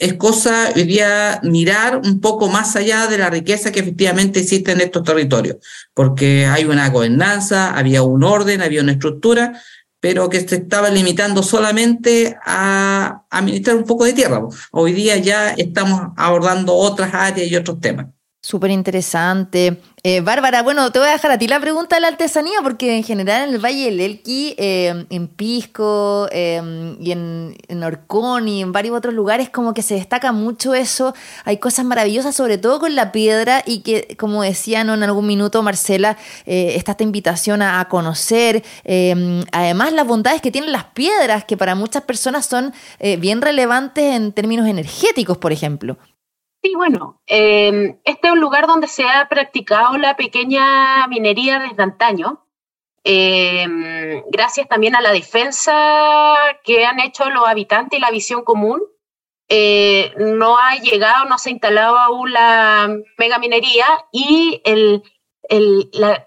es 0.01 0.15
cosa 0.15 0.71
hoy 0.75 0.85
día 0.85 1.41
mirar 1.43 2.01
un 2.03 2.21
poco 2.21 2.49
más 2.49 2.75
allá 2.75 3.07
de 3.07 3.19
la 3.19 3.29
riqueza 3.29 3.71
que 3.71 3.81
efectivamente 3.81 4.41
existe 4.41 4.73
en 4.73 4.81
estos 4.81 5.05
territorios, 5.05 5.59
porque 5.95 6.47
hay 6.47 6.65
una 6.65 6.89
gobernanza, 6.89 7.77
había 7.77 8.03
un 8.03 8.25
orden, 8.25 8.63
había 8.63 8.81
una 8.81 8.93
estructura, 8.93 9.61
pero 10.01 10.31
que 10.31 10.41
se 10.41 10.57
estaba 10.57 10.89
limitando 10.89 11.43
solamente 11.43 12.35
a 12.47 13.25
administrar 13.31 13.77
un 13.77 13.85
poco 13.85 14.07
de 14.07 14.15
tierra. 14.15 14.41
Hoy 14.73 14.95
día 14.95 15.19
ya 15.19 15.51
estamos 15.51 16.13
abordando 16.17 16.75
otras 16.75 17.13
áreas 17.13 17.51
y 17.51 17.57
otros 17.57 17.79
temas. 17.81 18.07
Súper 18.43 18.71
interesante. 18.71 19.83
Eh, 20.03 20.23
Bárbara, 20.23 20.63
bueno, 20.63 20.91
te 20.91 20.99
voy 20.99 21.09
a 21.09 21.13
dejar 21.13 21.31
a 21.31 21.37
ti 21.37 21.47
la 21.47 21.61
pregunta 21.61 21.97
de 21.97 22.01
la 22.01 22.09
artesanía, 22.09 22.61
porque 22.63 22.97
en 22.97 23.05
general 23.05 23.47
en 23.47 23.55
el 23.55 23.63
Valle 23.63 23.85
del 23.85 24.01
Elqui, 24.01 24.55
eh, 24.57 25.05
en 25.11 25.29
Pisco 25.29 26.27
eh, 26.33 26.97
y 26.99 27.13
en, 27.13 27.55
en 27.69 27.83
Orcón 27.85 28.49
y 28.49 28.63
en 28.63 28.73
varios 28.73 28.97
otros 28.97 29.13
lugares, 29.13 29.51
como 29.51 29.75
que 29.75 29.83
se 29.83 29.97
destaca 29.97 30.33
mucho 30.33 30.73
eso. 30.73 31.15
Hay 31.45 31.59
cosas 31.59 31.85
maravillosas, 31.85 32.35
sobre 32.35 32.57
todo 32.57 32.81
con 32.81 32.95
la 32.95 33.13
piedra, 33.13 33.63
y 33.67 33.81
que, 33.81 34.17
como 34.19 34.43
decía 34.43 34.85
¿no? 34.85 34.95
en 34.95 35.03
algún 35.03 35.27
minuto 35.27 35.63
Marcela, 35.63 36.17
está 36.47 36.93
esta 36.93 37.05
invitación 37.05 37.61
a, 37.61 37.79
a 37.79 37.89
conocer. 37.91 38.65
además, 39.53 39.93
las 39.93 40.07
bondades 40.07 40.41
que 40.41 40.51
tienen 40.51 40.73
las 40.73 40.85
piedras, 40.85 41.45
que 41.45 41.59
para 41.59 41.75
muchas 41.75 42.05
personas 42.05 42.47
son 42.47 42.73
bien 43.19 43.43
relevantes 43.43 44.17
en 44.17 44.33
términos 44.33 44.67
energéticos, 44.67 45.37
por 45.37 45.53
ejemplo. 45.53 45.99
Sí, 46.63 46.75
bueno, 46.75 47.23
em, 47.27 47.99
este 48.05 48.27
es 48.29 48.33
un 48.33 48.41
lugar 48.41 48.67
donde 48.67 48.87
se 48.87 49.05
ha 49.05 49.29
practicado 49.29 49.97
la 49.97 50.15
pequeña 50.17 51.07
minería 51.07 51.59
desde 51.59 51.83
antaño, 51.83 52.47
em, 53.03 54.23
gracias 54.31 54.69
también 54.69 54.95
a 54.95 55.01
la 55.01 55.11
defensa 55.13 56.37
que 56.63 56.85
han 56.85 57.01
hecho 57.01 57.31
los 57.31 57.49
habitantes 57.49 57.99
y 57.99 58.03
la 58.03 58.11
visión 58.11 58.43
común. 58.45 58.83
Eh, 59.49 60.13
no 60.19 60.59
ha 60.59 60.77
llegado, 60.77 61.25
no 61.25 61.39
se 61.39 61.49
ha 61.49 61.53
instalado 61.53 61.99
aún 61.99 62.33
la 62.33 62.89
mega 63.19 63.39
minería 63.39 63.87
y 64.13 64.63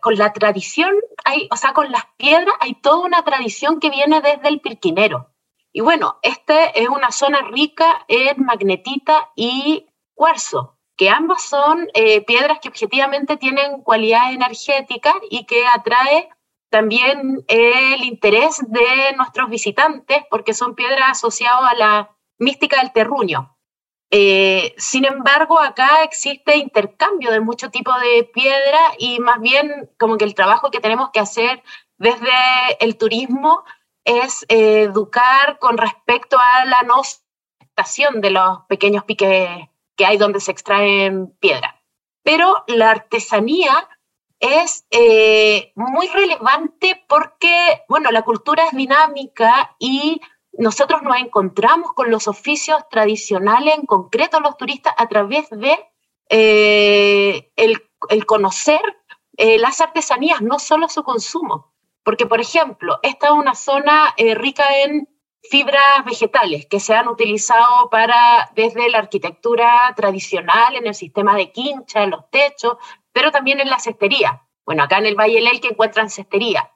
con 0.02 0.18
la 0.18 0.34
tradición, 0.34 0.96
hay, 1.24 1.48
o 1.52 1.56
sea, 1.56 1.74
con 1.74 1.92
las 1.92 2.06
piedras 2.18 2.56
hay 2.60 2.74
toda 2.76 3.06
una 3.06 3.24
tradición 3.24 3.80
que 3.80 3.90
viene 3.90 4.22
desde 4.22 4.50
el 4.50 4.62
pirquinero. 4.62 5.30
Y 5.72 5.82
bueno, 5.82 6.20
esta 6.22 6.66
es 6.66 6.90
una 6.90 7.12
zona 7.12 7.42
rica 7.50 8.06
en 8.08 8.44
magnetita 8.46 9.32
y 9.36 9.88
cuarzo, 10.14 10.78
que 10.96 11.10
ambas 11.10 11.44
son 11.44 11.88
eh, 11.94 12.22
piedras 12.26 12.60
que 12.62 12.70
objetivamente 12.70 13.38
tienen 13.38 13.82
cualidades 13.82 14.36
energéticas 14.36 15.16
y 15.30 15.46
que 15.46 15.66
atrae 15.68 16.30
también 16.70 17.44
el 17.48 18.04
interés 18.04 18.60
de 18.68 19.14
nuestros 19.16 19.50
visitantes 19.50 20.24
porque 20.30 20.54
son 20.54 20.76
piedras 20.76 21.12
asociadas 21.12 21.72
a 21.72 21.76
la 21.76 22.16
mística 22.40 22.80
del 22.80 22.92
terruño. 22.92 23.56
Eh, 24.10 24.76
sin 24.78 25.06
embargo, 25.06 25.60
acá 25.60 26.04
existe 26.04 26.58
intercambio 26.58 27.32
de 27.32 27.40
mucho 27.40 27.72
tipo 27.72 27.92
de 28.00 28.24
piedra 28.26 28.80
y 29.00 29.20
más 29.20 29.40
bien 29.40 29.90
como 29.98 30.18
que 30.18 30.26
el 30.26 30.36
trabajo 30.36 30.70
que 30.70 30.80
tenemos 30.80 31.10
que 31.12 31.20
hacer 31.20 31.64
desde 31.98 32.30
el 32.80 32.98
turismo 32.98 33.64
es 34.04 34.46
eh, 34.50 34.84
educar 34.84 35.58
con 35.60 35.78
respecto 35.78 36.38
a 36.38 36.66
la 36.66 36.84
no 36.84 37.02
de 38.22 38.30
los 38.30 38.60
pequeños 38.68 39.04
piques 39.04 39.50
que 39.96 40.06
hay 40.06 40.18
donde 40.18 40.40
se 40.40 40.52
extraen 40.52 41.36
piedra. 41.40 41.82
Pero 42.24 42.64
la 42.68 42.92
artesanía 42.92 43.90
es 44.40 44.86
eh, 44.92 45.72
muy 45.76 46.08
relevante 46.08 47.02
porque, 47.08 47.84
bueno, 47.88 48.12
la 48.12 48.24
cultura 48.24 48.66
es 48.66 48.76
dinámica 48.76 49.76
y 49.80 50.20
nosotros 50.52 51.02
nos 51.02 51.18
encontramos 51.18 51.94
con 51.94 52.12
los 52.12 52.28
oficios 52.28 52.84
tradicionales, 52.90 53.76
en 53.76 53.86
concreto 53.86 54.40
los 54.42 54.58
turistas, 54.58 54.94
a 54.98 55.08
través 55.08 55.50
de 55.50 55.78
eh, 56.30 57.52
el, 57.56 58.26
conocer 58.26 58.82
eh, 59.38 59.58
las 59.60 59.80
artesanías, 59.80 60.42
no 60.42 60.60
solo 60.60 60.90
su 60.90 61.04
consumo. 61.04 61.74
Porque, 62.04 62.26
por 62.26 62.42
ejemplo, 62.42 63.00
esta 63.02 63.28
es 63.28 63.34
una 63.34 63.56
zona 63.56 64.14
rica 64.18 64.66
en 64.84 65.08
fibras 65.50 66.06
vegetales 66.06 66.66
que 66.66 66.80
se 66.80 66.94
han 66.94 67.08
utilizado 67.08 67.90
para 67.90 68.50
desde 68.56 68.90
la 68.90 69.00
arquitectura 69.00 69.94
tradicional 69.96 70.76
en 70.76 70.88
el 70.88 70.96
sistema 70.96 71.36
de 71.36 71.52
quincha, 71.52 72.04
en 72.04 72.12
los 72.12 72.30
techos, 72.30 72.78
pero 73.12 73.32
también 73.32 73.60
en 73.60 73.70
la 73.70 73.80
cestería. 73.80 74.42
Bueno, 74.66 74.84
acá 74.84 74.98
en 74.98 75.06
el 75.06 75.16
Valle 75.16 75.42
del 75.42 75.60
que 75.60 75.70
encuentran 75.70 76.10
cestería. 76.10 76.72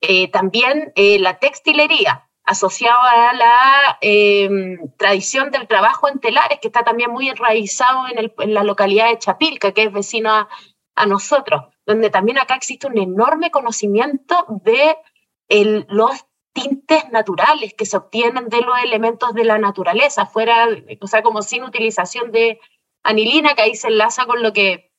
Eh, 0.00 0.28
también 0.30 0.92
eh, 0.96 1.18
la 1.18 1.38
textilería, 1.38 2.28
asociada 2.44 3.30
a 3.30 3.34
la 3.34 3.98
em, 4.00 4.78
tradición 4.96 5.50
del 5.50 5.68
trabajo 5.68 6.08
en 6.08 6.20
telares, 6.20 6.58
que 6.60 6.68
está 6.68 6.82
también 6.82 7.10
muy 7.10 7.28
enraizado 7.28 8.04
en, 8.08 8.54
la 8.54 8.64
localidad 8.64 9.08
de 9.08 9.18
Chapilca, 9.18 9.72
que 9.72 9.84
es 9.84 9.92
vecina 9.92 10.48
a, 10.94 11.06
nosotros, 11.06 11.64
donde 11.86 12.10
también 12.10 12.38
acá 12.38 12.54
existe 12.56 12.86
un 12.86 12.98
enorme 12.98 13.50
conocimiento 13.50 14.46
de 14.64 14.96
los 15.88 16.26
tintes 16.52 17.08
naturales 17.10 17.74
que 17.74 17.86
se 17.86 17.96
obtienen 17.96 18.48
de 18.48 18.60
los 18.60 18.78
elementos 18.82 19.34
de 19.34 19.44
la 19.44 19.58
naturaleza, 19.58 20.26
fuera, 20.26 20.68
o 21.00 21.06
sea, 21.06 21.22
como 21.22 21.42
sin 21.42 21.62
utilización 21.62 22.32
de 22.32 22.60
anilina, 23.02 23.54
que 23.54 23.62
ahí 23.62 23.74
se 23.74 23.88
enlaza 23.88 24.26
con 24.26 24.42
lo 24.42 24.52
que 24.52 24.92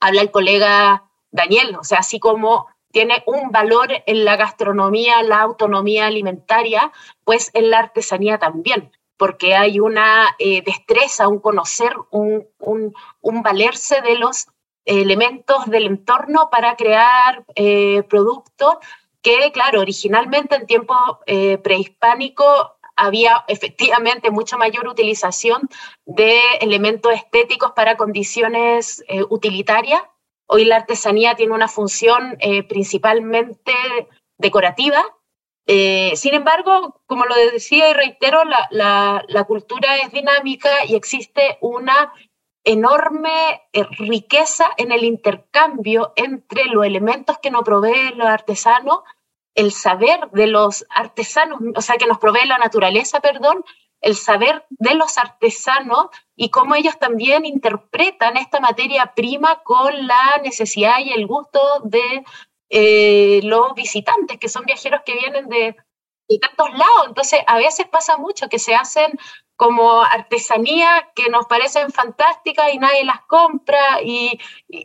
habla 0.00 0.22
el 0.22 0.30
colega 0.30 1.10
Daniel, 1.30 1.76
o 1.76 1.84
sea, 1.84 1.98
así 1.98 2.18
como 2.18 2.66
tiene 2.90 3.22
un 3.26 3.50
valor 3.50 3.88
en 4.06 4.24
la 4.24 4.36
gastronomía, 4.36 5.22
la 5.22 5.40
autonomía 5.40 6.06
alimentaria, 6.06 6.92
pues 7.24 7.50
en 7.54 7.70
la 7.70 7.78
artesanía 7.78 8.38
también, 8.38 8.92
porque 9.16 9.54
hay 9.54 9.80
una 9.80 10.36
eh, 10.38 10.62
destreza, 10.62 11.28
un 11.28 11.40
conocer, 11.40 11.94
un, 12.10 12.46
un, 12.58 13.42
valerse 13.42 14.02
de 14.02 14.16
los 14.16 14.48
elementos 14.84 15.64
del 15.66 15.86
entorno 15.86 16.50
para 16.50 16.76
crear 16.76 17.44
eh, 17.54 18.02
productos 18.10 18.76
que, 19.22 19.52
claro, 19.52 19.80
originalmente 19.80 20.56
en 20.56 20.66
tiempo 20.66 20.94
eh, 21.26 21.58
prehispánico 21.58 22.76
había 22.96 23.44
efectivamente 23.48 24.30
mucha 24.30 24.56
mayor 24.56 24.86
utilización 24.88 25.68
de 26.04 26.38
elementos 26.60 27.12
estéticos 27.14 27.72
para 27.72 27.96
condiciones 27.96 29.02
eh, 29.08 29.22
utilitarias. 29.30 30.02
Hoy 30.46 30.64
la 30.64 30.76
artesanía 30.76 31.34
tiene 31.34 31.54
una 31.54 31.68
función 31.68 32.36
eh, 32.40 32.62
principalmente 32.64 33.72
decorativa. 34.38 35.02
sin 35.66 36.34
embargo, 36.34 37.00
como 37.06 37.24
lo 37.24 37.34
decía 37.36 37.88
y 37.88 37.94
reitero, 37.94 38.44
la, 38.44 39.24
la 39.28 39.44
cultura 39.44 39.96
es 39.98 40.10
dinámica 40.12 40.84
y 40.86 40.96
existe 40.96 41.58
una 41.60 42.12
enorme 42.64 43.62
riqueza 43.98 44.70
en 44.76 44.92
el 44.92 45.04
intercambio 45.04 46.12
entre 46.16 46.66
los 46.66 46.84
elementos 46.84 47.38
que 47.38 47.50
nos 47.50 47.62
proveen 47.64 48.18
los 48.18 48.28
artesanos 48.28 49.00
el 49.54 49.72
saber 49.72 50.30
de 50.32 50.46
los 50.46 50.86
artesanos, 50.90 51.60
o 51.76 51.80
sea, 51.82 51.96
que 51.96 52.06
nos 52.06 52.18
provee 52.18 52.46
la 52.46 52.58
naturaleza, 52.58 53.20
perdón, 53.20 53.64
el 54.00 54.16
saber 54.16 54.64
de 54.70 54.94
los 54.94 55.18
artesanos 55.18 56.06
y 56.34 56.48
cómo 56.50 56.74
ellos 56.74 56.98
también 56.98 57.44
interpretan 57.46 58.36
esta 58.36 58.60
materia 58.60 59.12
prima 59.14 59.62
con 59.62 60.06
la 60.06 60.40
necesidad 60.42 60.98
y 61.00 61.12
el 61.12 61.26
gusto 61.26 61.60
de 61.84 62.24
eh, 62.68 63.40
los 63.44 63.74
visitantes, 63.74 64.38
que 64.38 64.48
son 64.48 64.64
viajeros 64.64 65.02
que 65.04 65.14
vienen 65.14 65.48
de, 65.48 65.76
de 66.28 66.38
tantos 66.38 66.70
lados. 66.70 67.08
Entonces, 67.08 67.40
a 67.46 67.58
veces 67.58 67.86
pasa 67.86 68.16
mucho 68.16 68.48
que 68.48 68.58
se 68.58 68.74
hacen 68.74 69.12
como 69.62 70.02
artesanía 70.02 71.12
que 71.14 71.30
nos 71.30 71.46
parecen 71.46 71.92
fantásticas 71.92 72.74
y 72.74 72.78
nadie 72.78 73.04
las 73.04 73.20
compra 73.26 74.02
y, 74.02 74.36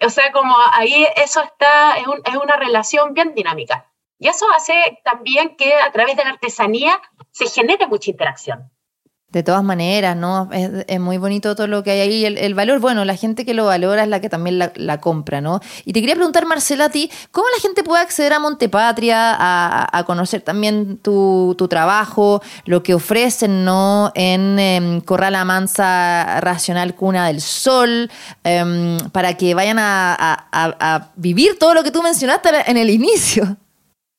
o 0.05 0.10
sea, 0.12 0.31
como 0.31 0.55
ahí 0.72 1.07
eso 1.15 1.41
está, 1.41 1.98
es, 1.98 2.05
es 2.25 2.36
una 2.36 2.57
relación 2.57 3.15
bien 3.15 3.34
dinámica. 3.34 3.91
Y 4.19 4.27
eso 4.27 4.46
hace 4.53 5.00
también 5.03 5.55
que 5.55 5.74
a 5.74 5.91
través 5.91 6.15
de 6.15 6.24
la 6.24 6.29
artesanía 6.29 7.01
se 7.31 7.48
genere 7.48 7.88
mucha 7.88 8.12
interacción. 8.12 8.72
De 9.38 9.44
todas 9.44 9.63
maneras, 9.63 10.17
¿no? 10.17 10.50
Es, 10.51 11.00
muy 11.00 11.20
bonito 11.20 11.56
todo 11.56 11.67
lo 11.67 11.84
que 11.84 11.91
hay 11.91 12.00
ahí. 12.00 12.25
El, 12.25 12.56
valor, 12.56 12.79
bueno, 12.79 13.06
la 13.06 13.15
gente 13.15 13.46
que 13.46 13.53
lo 13.53 13.65
valora 13.65 14.01
es 14.01 14.09
la 14.09 14.20
que 14.20 14.29
también 14.29 14.57
la, 14.57 15.00
compra, 15.00 15.42
¿no? 15.42 15.59
Y 15.85 15.94
te 15.94 16.00
quería 16.00 16.16
preguntar, 16.16 16.48
Marcela, 16.48 16.85
a 16.85 16.90
ti, 16.90 17.11
¿cómo 17.29 17.46
la 17.55 17.61
gente 17.61 17.83
puede 17.83 18.01
acceder 18.01 18.33
a 18.33 18.40
Montepatria, 18.40 19.35
a, 19.38 19.96
a 19.96 20.03
conocer 20.05 20.42
también 20.42 20.98
tu, 20.98 21.55
trabajo, 21.70 22.42
lo 22.66 22.81
que 22.81 22.96
ofrecen, 22.96 23.64
¿no? 23.64 24.11
En 24.16 24.57
em, 24.57 25.01
Corral 25.01 25.46
Mansa 25.46 26.42
Racional 26.42 26.96
Cuna 26.96 27.27
del 27.27 27.40
Sol, 27.40 28.09
em, 28.44 28.98
para 29.11 29.35
que 29.35 29.53
vayan 29.53 29.77
a 29.79 31.11
vivir 31.16 31.59
todo 31.59 31.75
lo 31.75 31.83
que 31.83 31.92
tú 31.92 32.01
mencionaste 32.01 32.50
en 32.66 32.77
el 32.77 32.90
inicio. 32.90 33.55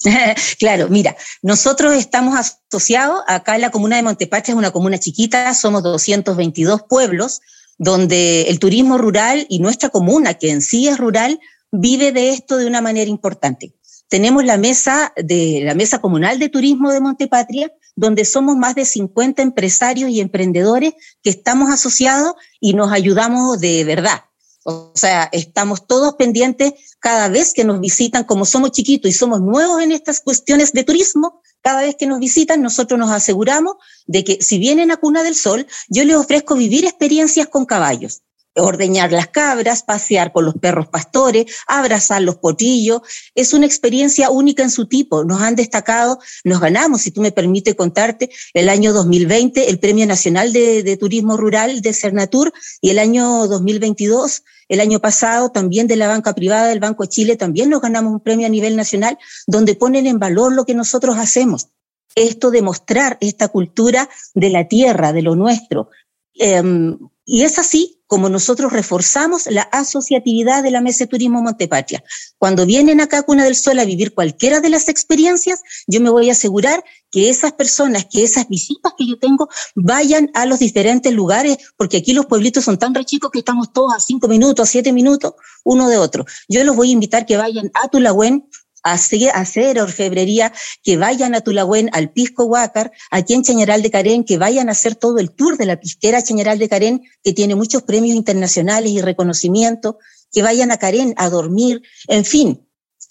claro, 0.59 0.89
mira, 0.89 1.17
nosotros 1.43 1.95
estamos 1.95 2.39
asociados, 2.39 3.21
acá 3.27 3.57
en 3.57 3.63
la 3.63 3.71
comuna 3.71 3.97
de 3.97 4.03
Montepatria 4.03 4.53
es 4.53 4.59
una 4.59 4.71
comuna 4.71 4.99
chiquita, 4.99 5.53
somos 5.55 5.83
222 5.83 6.83
pueblos, 6.89 7.41
donde 7.79 8.43
el 8.43 8.59
turismo 8.59 8.99
rural 8.99 9.47
y 9.49 9.59
nuestra 9.59 9.89
comuna, 9.89 10.35
que 10.35 10.51
en 10.51 10.63
sí 10.63 10.89
es 10.89 10.99
rural, 10.99 11.41
vive 11.71 12.13
de 12.13 12.31
esto 12.31 12.57
de 12.57 12.67
una 12.67 12.81
manera 12.81 13.11
importante. 13.11 13.75
Tenemos 14.09 14.45
la 14.45 14.57
mesa 14.57 15.13
de 15.17 15.63
la 15.65 15.75
mesa 15.75 16.01
comunal 16.01 16.39
de 16.39 16.49
turismo 16.49 16.91
de 16.91 17.01
Montepatria, 17.01 17.73
donde 17.95 18.25
somos 18.25 18.57
más 18.57 18.75
de 18.75 18.85
50 18.85 19.43
empresarios 19.43 20.11
y 20.11 20.21
emprendedores 20.21 20.95
que 21.23 21.31
estamos 21.31 21.71
asociados 21.71 22.35
y 22.61 22.73
nos 22.73 22.91
ayudamos 22.91 23.61
de 23.61 23.85
verdad. 23.85 24.23
O 24.71 24.93
sea, 24.95 25.31
estamos 25.33 25.87
todos 25.87 26.17
pendientes 26.17 26.75
cada 26.99 27.29
vez 27.29 27.55
que 27.55 27.65
nos 27.65 27.81
visitan, 27.81 28.25
como 28.25 28.45
somos 28.45 28.71
chiquitos 28.71 29.11
y 29.11 29.15
somos 29.15 29.41
nuevos 29.41 29.81
en 29.81 29.93
estas 29.93 30.21
cuestiones 30.21 30.75
de 30.75 30.85
turismo, 30.85 31.41
cada 31.63 31.81
vez 31.81 31.97
que 31.97 32.07
nos 32.07 32.19
visitan, 32.19 32.61
nosotros 32.61 33.01
nos 33.01 33.11
aseguramos 33.11 33.77
de 34.07 34.25
que 34.25 34.43
si 34.43 34.59
vienen 34.59 34.91
a 34.91 34.99
Cuna 34.99 35.23
del 35.23 35.37
Sol, 35.37 35.67
yo 35.89 36.05
les 36.05 36.17
ofrezco 36.17 36.55
vivir 36.55 36.85
experiencias 36.85 37.47
con 37.47 37.65
caballos 37.65 38.21
ordeñar 38.59 39.13
las 39.13 39.29
cabras, 39.29 39.83
pasear 39.83 40.33
con 40.33 40.45
los 40.45 40.55
perros 40.55 40.89
pastores, 40.89 41.47
abrazar 41.67 42.23
los 42.23 42.37
potillos. 42.37 43.03
Es 43.35 43.53
una 43.53 43.67
experiencia 43.67 44.31
única 44.31 44.63
en 44.63 44.71
su 44.71 44.87
tipo. 44.87 45.25
Nos 45.25 45.41
han 45.43 45.57
destacado, 45.57 46.19
nos 46.45 46.61
ganamos, 46.61 47.03
si 47.03 47.11
tú 47.11 47.21
me 47.21 47.33
permites 47.33 47.75
contarte, 47.75 48.31
el 48.55 48.69
año 48.69 48.93
2020 48.93 49.71
el 49.71 49.79
Premio 49.79 50.07
Nacional 50.07 50.53
de, 50.53 50.83
de 50.83 50.97
Turismo 50.97 51.37
Rural 51.37 51.81
de 51.81 51.93
Cernatur 51.93 52.53
y 52.81 52.91
el 52.91 52.99
año 52.99 53.47
2022 53.47 54.43
el 54.69 54.81
año 54.81 55.01
pasado 55.01 55.51
también 55.51 55.87
de 55.87 55.97
la 55.97 56.09
banca 56.09 56.35
privada 56.35 56.69
del 56.69 56.81
Banco 56.81 57.05
de 57.05 57.09
Chile 57.09 57.37
también 57.37 57.71
nos 57.71 57.81
ganamos 57.81 58.13
un 58.13 58.21
premio 58.21 58.47
a 58.47 58.51
nivel 58.51 58.77
nacional 58.77 59.19
donde 59.47 59.75
ponen 59.75 60.07
en 60.07 60.19
valor 60.19 60.53
lo 60.53 60.67
que 60.67 60.75
nosotros 60.75 61.17
hacemos. 61.19 61.69
Esto 62.15 62.51
de 62.51 62.63
mostrar 62.63 63.17
esta 63.21 63.49
cultura 63.49 64.09
de 64.35 64.51
la 64.51 64.69
tierra, 64.69 65.13
de 65.13 65.23
lo 65.23 65.37
nuestro. 65.37 65.91
Em, 66.35 66.99
y 67.25 67.45
es 67.45 67.59
así 67.59 67.98
como 68.09 68.29
nosotros 68.29 68.73
reforzamos 68.73 69.47
la 69.47 69.63
asociatividad 69.63 70.63
de 70.63 70.73
la 70.73 70.81
Mesa 70.81 71.07
Turismo 71.07 71.43
Montepatria. 71.43 72.03
Cuando 72.39 72.67
vienen 72.67 73.01
acá 73.01 73.19
a 73.19 73.23
Cuna 73.23 73.45
del 73.45 73.55
Sol 73.55 73.79
a 73.79 73.85
vivir 73.85 74.15
cualquiera 74.15 74.61
de 74.61 74.71
las 74.71 74.89
experiencias, 74.89 75.61
yo 75.87 76.01
me 76.01 76.11
voy 76.11 76.31
a 76.31 76.33
asegurar 76.33 76.83
que 77.11 77.29
esas 77.29 77.53
personas, 77.53 78.07
que 78.11 78.25
esas 78.25 78.49
visitas 78.49 78.95
que 78.97 79.07
yo 79.07 79.19
tengo, 79.19 79.49
vayan 79.75 80.31
a 80.35 80.47
los 80.47 80.59
diferentes 80.59 81.13
lugares, 81.13 81.59
porque 81.77 81.99
aquí 81.99 82.15
los 82.15 82.27
pueblitos 82.27 82.65
son 82.65 82.79
tan 82.79 82.95
re 82.95 83.05
chicos 83.05 83.31
que 83.31 83.41
estamos 83.41 83.73
todos 83.73 83.95
a 83.95 84.01
cinco 84.01 84.27
minutos, 84.27 84.69
a 84.69 84.73
siete 84.73 84.93
minutos, 84.93 85.35
uno 85.63 85.89
de 85.89 85.99
otro. 85.99 86.25
Yo 86.49 86.65
los 86.65 86.77
voy 86.77 86.89
a 86.91 86.93
invitar 86.93 87.27
que 87.27 87.37
vayan 87.37 87.71
a 87.75 87.89
Tulagüen, 87.89 88.49
hacer, 88.83 89.31
hacer 89.35 89.81
orfebrería, 89.81 90.53
que 90.83 90.97
vayan 90.97 91.35
a 91.35 91.41
Tulagüen, 91.41 91.91
al 91.93 92.11
Pisco 92.11 92.45
Huácar, 92.45 92.93
aquí 93.11 93.35
en 93.35 93.43
Chañaral 93.43 93.83
de 93.83 93.91
Carén, 93.91 94.25
que 94.25 94.39
vayan 94.39 94.69
a 94.69 94.73
hacer 94.73 94.95
todo 94.95 95.19
el 95.19 95.31
tour 95.33 95.57
de 95.57 95.67
la 95.67 95.81
pisquera 95.81 96.23
Chañaral 96.23 96.59
de 96.59 96.69
Carén, 96.69 97.03
que 97.23 97.33
tiene 97.33 97.55
muchos 97.55 97.83
premios 97.83 98.17
internacionales 98.17 98.91
y 98.91 99.01
reconocimiento, 99.01 99.99
que 100.33 100.43
vayan 100.43 100.71
a 100.71 100.79
Carén 100.79 101.15
a 101.17 101.31
dormir, 101.31 101.83
en 102.07 102.25
fin, 102.25 102.69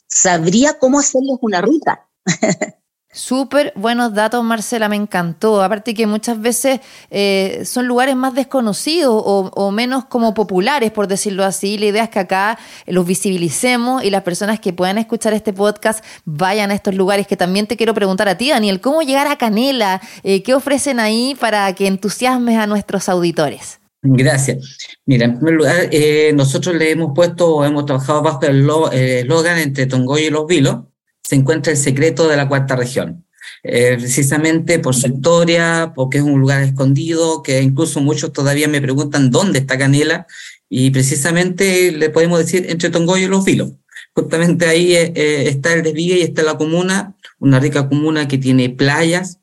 sabría 0.08 0.78
cómo 0.80 1.00
hacerles 1.00 1.38
una 1.42 1.62
ruta. 1.62 2.08
Súper 3.18 3.74
buenos 3.76 4.14
datos, 4.14 4.44
Marcela, 4.44 4.90
me 4.90 4.96
encantó. 4.96 5.64
Aparte 5.64 5.96
que 5.96 6.06
muchas 6.06 6.40
veces 6.40 6.82
eh, 7.10 7.64
son 7.66 7.88
lugares 7.88 8.16
más 8.16 8.36
desconocidos 8.36 9.12
o, 9.26 9.72
menos 9.72 10.06
como 10.06 10.36
populares, 10.36 10.92
por 10.92 11.08
decirlo 11.08 11.44
así. 11.44 11.80
La 11.80 11.88
idea 11.88 12.04
es 12.04 12.10
que 12.12 12.20
acá 12.20 12.60
los 12.86 13.08
visibilicemos 13.08 14.04
y 14.04 14.12
las 14.12 14.22
personas 14.22 14.60
que 14.60 14.72
puedan 14.72 15.00
escuchar 15.00 15.34
este 15.34 15.52
podcast 15.52 16.06
vayan 16.26 16.70
a 16.70 16.76
estos 16.76 16.94
lugares. 16.94 17.26
Que 17.26 17.36
también 17.36 17.66
te 17.66 17.76
quiero 17.76 17.96
preguntar 17.96 18.30
a 18.30 18.38
ti, 18.38 18.50
Daniel, 18.50 18.82
¿cómo 18.82 19.02
llegar 19.02 19.26
a 19.26 19.36
Canela? 19.36 20.00
Eh, 20.22 20.44
¿Qué 20.44 20.54
ofrecen 20.54 21.00
ahí 21.00 21.36
para 21.40 21.74
que 21.74 21.88
entusiasmes 21.88 22.60
a 22.60 22.68
nuestros 22.68 23.10
auditores? 23.10 23.80
Gracias. 24.04 24.78
Mira, 25.08 25.26
en 25.26 25.38
primer 25.38 25.56
lugar, 25.56 25.90
eh, 25.92 26.34
nosotros 26.36 26.76
le 26.76 26.92
hemos 26.92 27.14
puesto, 27.16 27.66
hemos 27.66 27.88
trabajado 27.88 28.22
bajo 28.22 28.46
el 28.46 28.70
eslogan 28.94 29.58
entre 29.58 29.88
Tongoy 29.88 30.26
y 30.26 30.30
Los 30.30 30.46
Vilos 30.46 30.82
se 31.28 31.36
encuentra 31.36 31.74
el 31.74 31.78
secreto 31.78 32.30
de 32.30 32.38
la 32.38 32.48
cuarta 32.48 32.78
región. 32.78 33.26
Eh, 33.64 33.98
precisamente 34.00 34.80
por 34.80 34.96
su 34.96 35.08
historia, 35.08 35.92
porque 35.94 36.20
es 36.20 36.24
un 36.24 36.40
lugar 36.40 36.62
escondido, 36.64 37.44
que 37.44 37.62
incluso 37.62 38.00
muchos 38.00 38.32
todavía 38.32 38.70
me 38.70 38.80
preguntan 38.80 39.30
dónde 39.30 39.60
está 39.60 39.78
Canela, 39.78 40.26
y 40.70 40.90
precisamente 40.92 41.92
le 41.92 42.10
podemos 42.10 42.40
decir 42.40 42.68
entre 42.70 42.90
Tongoyo 42.90 43.26
y 43.26 43.30
Los 43.30 43.44
Vilos. 43.44 43.74
Justamente 44.14 44.68
ahí 44.68 44.96
eh, 44.96 45.12
eh, 45.16 45.50
está 45.50 45.74
el 45.74 45.84
desvío 45.84 46.16
y 46.16 46.22
está 46.22 46.44
la 46.44 46.58
comuna, 46.58 47.18
una 47.40 47.60
rica 47.60 47.90
comuna 47.90 48.30
que 48.30 48.38
tiene 48.38 48.70
playas, 48.70 49.40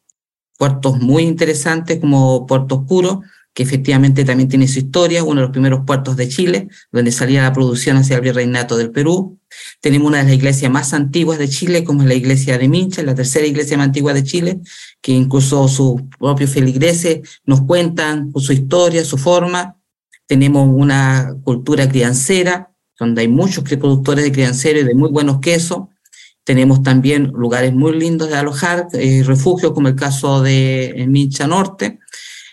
puertos 0.56 0.98
muy 1.00 1.24
interesantes 1.24 1.98
como 1.98 2.46
Puerto 2.46 2.76
Oscuro, 2.76 3.22
que 3.54 3.62
efectivamente 3.62 4.24
también 4.24 4.48
tiene 4.48 4.66
su 4.66 4.80
historia, 4.80 5.22
uno 5.22 5.36
de 5.36 5.42
los 5.42 5.52
primeros 5.52 5.84
puertos 5.86 6.16
de 6.16 6.28
Chile, 6.28 6.68
donde 6.90 7.12
salía 7.12 7.42
la 7.42 7.52
producción 7.52 7.96
hacia 7.96 8.16
el 8.16 8.22
virreinato 8.22 8.76
del 8.76 8.90
Perú. 8.90 9.38
Tenemos 9.80 10.08
una 10.08 10.18
de 10.18 10.24
las 10.24 10.32
iglesias 10.32 10.72
más 10.72 10.92
antiguas 10.92 11.38
de 11.38 11.48
Chile, 11.48 11.84
como 11.84 12.02
es 12.02 12.08
la 12.08 12.14
iglesia 12.14 12.58
de 12.58 12.68
Mincha, 12.68 13.04
la 13.04 13.14
tercera 13.14 13.46
iglesia 13.46 13.76
más 13.76 13.86
antigua 13.86 14.12
de 14.12 14.24
Chile, 14.24 14.60
que 15.00 15.12
incluso 15.12 15.68
sus 15.68 16.02
propios 16.18 16.50
feligreses 16.50 17.20
nos 17.46 17.62
cuentan 17.62 18.32
su 18.34 18.52
historia, 18.52 19.04
su 19.04 19.18
forma. 19.18 19.76
Tenemos 20.26 20.68
una 20.68 21.36
cultura 21.44 21.88
criancera, 21.88 22.72
donde 22.98 23.22
hay 23.22 23.28
muchos 23.28 23.62
productores 23.62 24.24
de 24.24 24.32
criancero 24.32 24.80
y 24.80 24.84
de 24.84 24.94
muy 24.96 25.10
buenos 25.10 25.38
quesos. 25.38 25.84
Tenemos 26.42 26.82
también 26.82 27.28
lugares 27.28 27.72
muy 27.72 27.96
lindos 27.96 28.30
de 28.30 28.36
alojar, 28.36 28.88
eh, 28.94 29.22
refugios 29.24 29.72
como 29.72 29.86
el 29.86 29.94
caso 29.94 30.42
de 30.42 31.04
Mincha 31.08 31.46
Norte. 31.46 32.00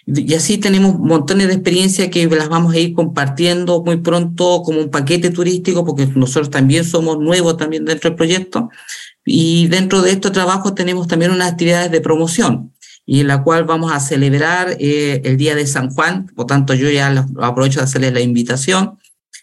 Y 0.06 0.34
así 0.34 0.58
tenemos 0.58 0.98
montones 0.98 1.48
de 1.48 1.54
experiencias 1.54 2.10
que 2.10 2.28
las 2.28 2.50
vamos 2.50 2.74
a 2.74 2.80
ir 2.80 2.94
compartiendo 2.94 3.84
muy 3.84 3.98
pronto 3.98 4.64
como 4.64 4.80
un 4.80 4.90
paquete 4.90 5.30
turístico, 5.30 5.86
porque 5.86 6.08
nosotros 6.16 6.50
también 6.50 6.86
somos 6.86 7.20
nuevos 7.20 7.58
también 7.58 7.86
dentro 7.86 8.10
del 8.10 8.18
proyecto. 8.18 8.70
Y 9.26 9.68
dentro 9.68 10.02
de 10.02 10.12
estos 10.12 10.32
trabajos 10.32 10.74
tenemos 10.74 11.08
también 11.08 11.32
unas 11.32 11.52
actividades 11.52 11.92
de 11.92 12.02
promoción 12.02 12.74
y 13.06 13.22
en 13.22 13.28
la 13.28 13.44
cual 13.44 13.66
vamos 13.66 13.92
a 13.92 14.00
celebrar 14.00 14.76
eh, 14.80 15.22
el 15.24 15.38
Día 15.38 15.56
de 15.56 15.68
San 15.68 15.90
Juan. 15.92 16.28
Por 16.36 16.48
tanto, 16.48 16.74
yo 16.74 16.90
ya 16.90 17.26
aprovecho 17.40 17.80
de 17.80 17.86
hacerles 17.86 18.14
la 18.14 18.22
invitación 18.22 18.98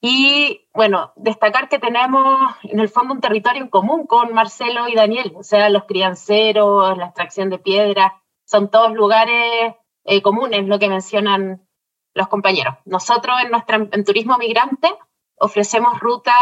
y 0.00 0.68
bueno, 0.74 1.12
destacar 1.16 1.68
que 1.68 1.78
tenemos 1.78 2.54
en 2.64 2.80
el 2.80 2.88
fondo 2.88 3.14
un 3.14 3.20
territorio 3.20 3.62
en 3.62 3.68
común 3.68 4.06
con 4.06 4.34
Marcelo 4.34 4.88
y 4.88 4.94
Daniel, 4.94 5.32
o 5.36 5.44
sea, 5.44 5.68
los 5.68 5.84
crianceros, 5.84 6.98
la 6.98 7.06
extracción 7.06 7.50
de 7.50 7.58
piedras, 7.58 8.12
son 8.44 8.70
todos 8.70 8.92
lugares 8.92 9.74
eh, 10.04 10.20
comunes, 10.20 10.66
lo 10.66 10.78
que 10.78 10.88
mencionan 10.88 11.66
los 12.14 12.28
compañeros. 12.28 12.74
Nosotros 12.84 13.36
en, 13.42 13.50
nuestra, 13.50 13.76
en 13.76 14.04
Turismo 14.04 14.36
Migrante 14.38 14.92
ofrecemos 15.36 16.00
rutas 16.00 16.34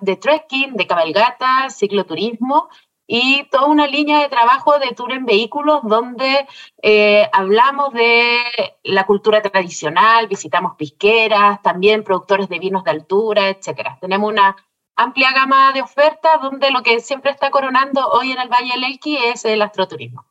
de 0.00 0.16
trekking, 0.16 0.74
de 0.74 0.86
cabalgata, 0.86 1.68
cicloturismo 1.70 2.68
y 3.12 3.42
toda 3.50 3.66
una 3.66 3.88
línea 3.88 4.20
de 4.20 4.28
trabajo 4.28 4.78
de 4.78 4.92
tour 4.94 5.10
en 5.10 5.26
vehículos 5.26 5.80
donde 5.82 6.46
eh, 6.80 7.28
hablamos 7.32 7.92
de 7.92 8.38
la 8.84 9.04
cultura 9.04 9.42
tradicional, 9.42 10.28
visitamos 10.28 10.76
pisqueras, 10.76 11.60
también 11.60 12.04
productores 12.04 12.48
de 12.48 12.60
vinos 12.60 12.84
de 12.84 12.92
altura, 12.92 13.48
etc. 13.48 13.98
Tenemos 14.00 14.30
una 14.30 14.54
amplia 14.94 15.32
gama 15.32 15.72
de 15.72 15.82
ofertas 15.82 16.40
donde 16.40 16.70
lo 16.70 16.84
que 16.84 17.00
siempre 17.00 17.32
está 17.32 17.50
coronando 17.50 18.06
hoy 18.10 18.30
en 18.30 18.38
el 18.38 18.48
Valle 18.48 18.74
del 18.74 18.84
Elqui 18.84 19.16
es 19.16 19.44
el 19.44 19.60
astroturismo. 19.60 20.24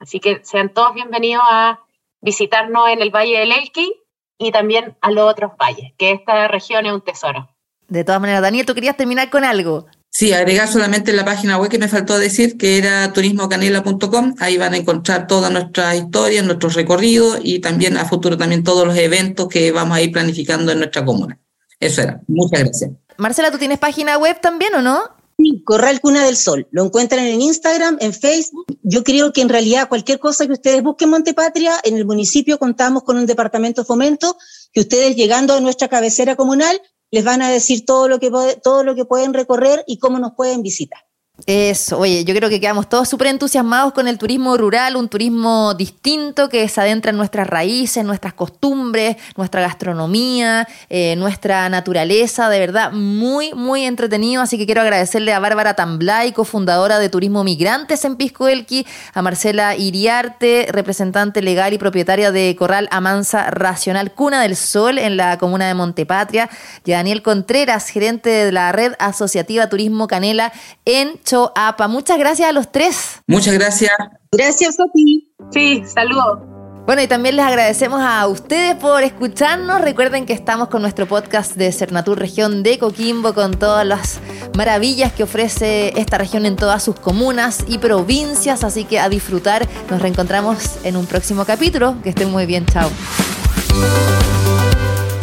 Así 0.00 0.18
que 0.18 0.44
sean 0.44 0.74
todos 0.74 0.94
bienvenidos 0.94 1.44
a 1.48 1.78
visitarnos 2.20 2.88
en 2.88 3.00
el 3.00 3.14
Valle 3.14 3.38
del 3.38 3.52
Elqui 3.52 3.94
y 4.38 4.50
también 4.50 4.98
a 5.02 5.12
los 5.12 5.30
otros 5.30 5.52
valles, 5.56 5.92
que 5.98 6.10
esta 6.10 6.48
región 6.48 6.84
es 6.84 6.92
un 6.92 7.02
tesoro. 7.02 7.48
De 7.86 8.02
todas 8.02 8.20
maneras, 8.20 8.42
Daniel, 8.42 8.66
tú 8.66 8.74
querías 8.74 8.96
terminar 8.96 9.30
con 9.30 9.44
algo. 9.44 9.86
Sí, 10.14 10.34
agregar 10.34 10.68
solamente 10.68 11.14
la 11.14 11.24
página 11.24 11.56
web 11.56 11.70
que 11.70 11.78
me 11.78 11.88
faltó 11.88 12.18
decir, 12.18 12.58
que 12.58 12.76
era 12.76 13.14
turismocanela.com. 13.14 14.34
Ahí 14.40 14.58
van 14.58 14.74
a 14.74 14.76
encontrar 14.76 15.26
todas 15.26 15.50
nuestras 15.50 15.96
historias, 15.96 16.44
nuestros 16.44 16.74
recorridos 16.74 17.38
y 17.42 17.60
también 17.60 17.96
a 17.96 18.04
futuro 18.04 18.36
también 18.36 18.62
todos 18.62 18.86
los 18.86 18.94
eventos 18.98 19.48
que 19.48 19.72
vamos 19.72 19.96
a 19.96 20.02
ir 20.02 20.12
planificando 20.12 20.70
en 20.70 20.80
nuestra 20.80 21.02
comuna. 21.02 21.40
Eso 21.80 22.02
era. 22.02 22.20
Muchas 22.28 22.60
gracias. 22.60 22.90
Marcela, 23.16 23.50
¿tú 23.50 23.56
tienes 23.56 23.78
página 23.78 24.18
web 24.18 24.38
también 24.38 24.74
o 24.74 24.82
no? 24.82 25.00
Sí, 25.38 25.62
Corral 25.64 26.02
Cuna 26.02 26.26
del 26.26 26.36
Sol. 26.36 26.68
Lo 26.72 26.84
encuentran 26.84 27.24
en 27.24 27.40
Instagram, 27.40 27.96
en 28.00 28.12
Facebook. 28.12 28.66
Yo 28.82 29.04
creo 29.04 29.32
que 29.32 29.40
en 29.40 29.48
realidad 29.48 29.88
cualquier 29.88 30.18
cosa 30.18 30.46
que 30.46 30.52
ustedes 30.52 30.82
busquen 30.82 31.08
Montepatria, 31.08 31.72
en 31.84 31.96
el 31.96 32.04
municipio 32.04 32.58
contamos 32.58 33.02
con 33.02 33.16
un 33.16 33.24
departamento 33.24 33.80
de 33.80 33.86
fomento 33.86 34.36
que 34.74 34.80
ustedes 34.80 35.16
llegando 35.16 35.54
a 35.54 35.60
nuestra 35.62 35.88
cabecera 35.88 36.36
comunal 36.36 36.78
les 37.12 37.24
van 37.24 37.42
a 37.42 37.50
decir 37.50 37.84
todo 37.84 38.08
lo 38.08 38.18
que, 38.18 38.30
todo 38.62 38.82
lo 38.82 38.94
que 38.96 39.04
pueden 39.04 39.34
recorrer 39.34 39.84
y 39.86 39.98
cómo 39.98 40.18
nos 40.18 40.32
pueden 40.32 40.62
visitar. 40.62 41.04
Eso, 41.46 41.98
oye, 41.98 42.24
yo 42.24 42.34
creo 42.34 42.48
que 42.50 42.60
quedamos 42.60 42.88
todos 42.88 43.08
súper 43.08 43.28
entusiasmados 43.28 43.94
con 43.94 44.06
el 44.06 44.16
turismo 44.16 44.56
rural, 44.56 44.94
un 44.94 45.08
turismo 45.08 45.74
distinto 45.74 46.48
que 46.48 46.68
se 46.68 46.80
adentra 46.80 47.10
en 47.10 47.16
nuestras 47.16 47.48
raíces, 47.48 48.04
nuestras 48.04 48.34
costumbres, 48.34 49.16
nuestra 49.36 49.60
gastronomía, 49.62 50.68
eh, 50.88 51.16
nuestra 51.16 51.68
naturaleza, 51.68 52.48
de 52.48 52.60
verdad, 52.60 52.92
muy, 52.92 53.54
muy 53.54 53.84
entretenido. 53.86 54.42
Así 54.42 54.56
que 54.56 54.66
quiero 54.66 54.82
agradecerle 54.82 55.32
a 55.32 55.40
Bárbara 55.40 55.74
Tamblay, 55.74 56.32
cofundadora 56.32 57.00
de 57.00 57.08
Turismo 57.08 57.42
Migrantes 57.42 58.04
en 58.04 58.16
Pisco 58.16 58.46
Elqui, 58.46 58.86
a 59.12 59.22
Marcela 59.22 59.74
Iriarte, 59.74 60.68
representante 60.70 61.42
legal 61.42 61.72
y 61.72 61.78
propietaria 61.78 62.30
de 62.30 62.54
Corral 62.56 62.88
Amansa 62.92 63.50
Racional 63.50 64.12
Cuna 64.12 64.42
del 64.42 64.54
Sol 64.54 64.96
en 64.98 65.16
la 65.16 65.38
comuna 65.38 65.66
de 65.66 65.74
Montepatria, 65.74 66.48
y 66.84 66.92
a 66.92 66.98
Daniel 66.98 67.22
Contreras, 67.22 67.88
gerente 67.88 68.30
de 68.30 68.52
la 68.52 68.70
red 68.70 68.92
asociativa 69.00 69.68
Turismo 69.68 70.06
Canela 70.06 70.52
en 70.84 71.21
APA. 71.54 71.88
Muchas 71.88 72.18
gracias 72.18 72.48
a 72.48 72.52
los 72.52 72.70
tres. 72.70 73.22
Muchas 73.26 73.54
gracias. 73.54 73.92
Gracias 74.30 74.78
a 74.80 74.84
ti. 74.92 75.32
Sí, 75.52 75.82
saludos. 75.86 76.40
Bueno, 76.84 77.00
y 77.00 77.06
también 77.06 77.36
les 77.36 77.44
agradecemos 77.44 78.00
a 78.02 78.26
ustedes 78.26 78.74
por 78.74 79.04
escucharnos. 79.04 79.80
Recuerden 79.80 80.26
que 80.26 80.32
estamos 80.32 80.68
con 80.68 80.82
nuestro 80.82 81.06
podcast 81.06 81.54
de 81.54 81.70
Cernatur 81.70 82.18
Región 82.18 82.64
de 82.64 82.78
Coquimbo, 82.78 83.34
con 83.34 83.56
todas 83.56 83.86
las 83.86 84.18
maravillas 84.56 85.12
que 85.12 85.22
ofrece 85.22 85.92
esta 85.96 86.18
región 86.18 86.44
en 86.44 86.56
todas 86.56 86.82
sus 86.82 86.98
comunas 86.98 87.64
y 87.68 87.78
provincias. 87.78 88.64
Así 88.64 88.84
que 88.84 88.98
a 88.98 89.08
disfrutar. 89.08 89.68
Nos 89.90 90.02
reencontramos 90.02 90.78
en 90.82 90.96
un 90.96 91.06
próximo 91.06 91.44
capítulo. 91.44 91.94
Que 92.02 92.08
estén 92.08 92.32
muy 92.32 92.46
bien. 92.46 92.66
Chao. 92.66 92.90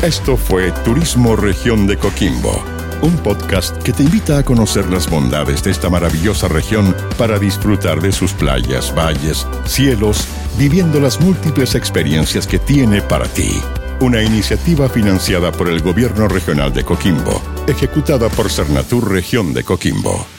Esto 0.01 0.38
fue 0.38 0.71
Turismo 0.85 1.35
Región 1.35 1.88
de 1.88 1.97
Coquimbo 1.97 2.78
un 3.01 3.15
podcast 3.17 3.77
que 3.83 3.93
te 3.93 4.03
invita 4.03 4.38
a 4.38 4.43
conocer 4.43 4.89
las 4.89 5.09
bondades 5.09 5.63
de 5.63 5.71
esta 5.71 5.89
maravillosa 5.89 6.47
región 6.47 6.95
para 7.17 7.39
disfrutar 7.39 8.01
de 8.01 8.12
sus 8.12 8.33
playas, 8.33 8.93
valles, 8.95 9.47
cielos, 9.65 10.27
viviendo 10.57 10.99
las 10.99 11.19
múltiples 11.19 11.75
experiencias 11.75 12.47
que 12.47 12.59
tiene 12.59 13.01
para 13.01 13.27
ti. 13.27 13.62
Una 14.01 14.21
iniciativa 14.23 14.89
financiada 14.89 15.51
por 15.51 15.67
el 15.67 15.81
Gobierno 15.81 16.27
Regional 16.27 16.73
de 16.73 16.83
Coquimbo, 16.83 17.41
ejecutada 17.67 18.29
por 18.29 18.49
Cernatur 18.49 19.12
Región 19.12 19.53
de 19.53 19.63
Coquimbo. 19.63 20.38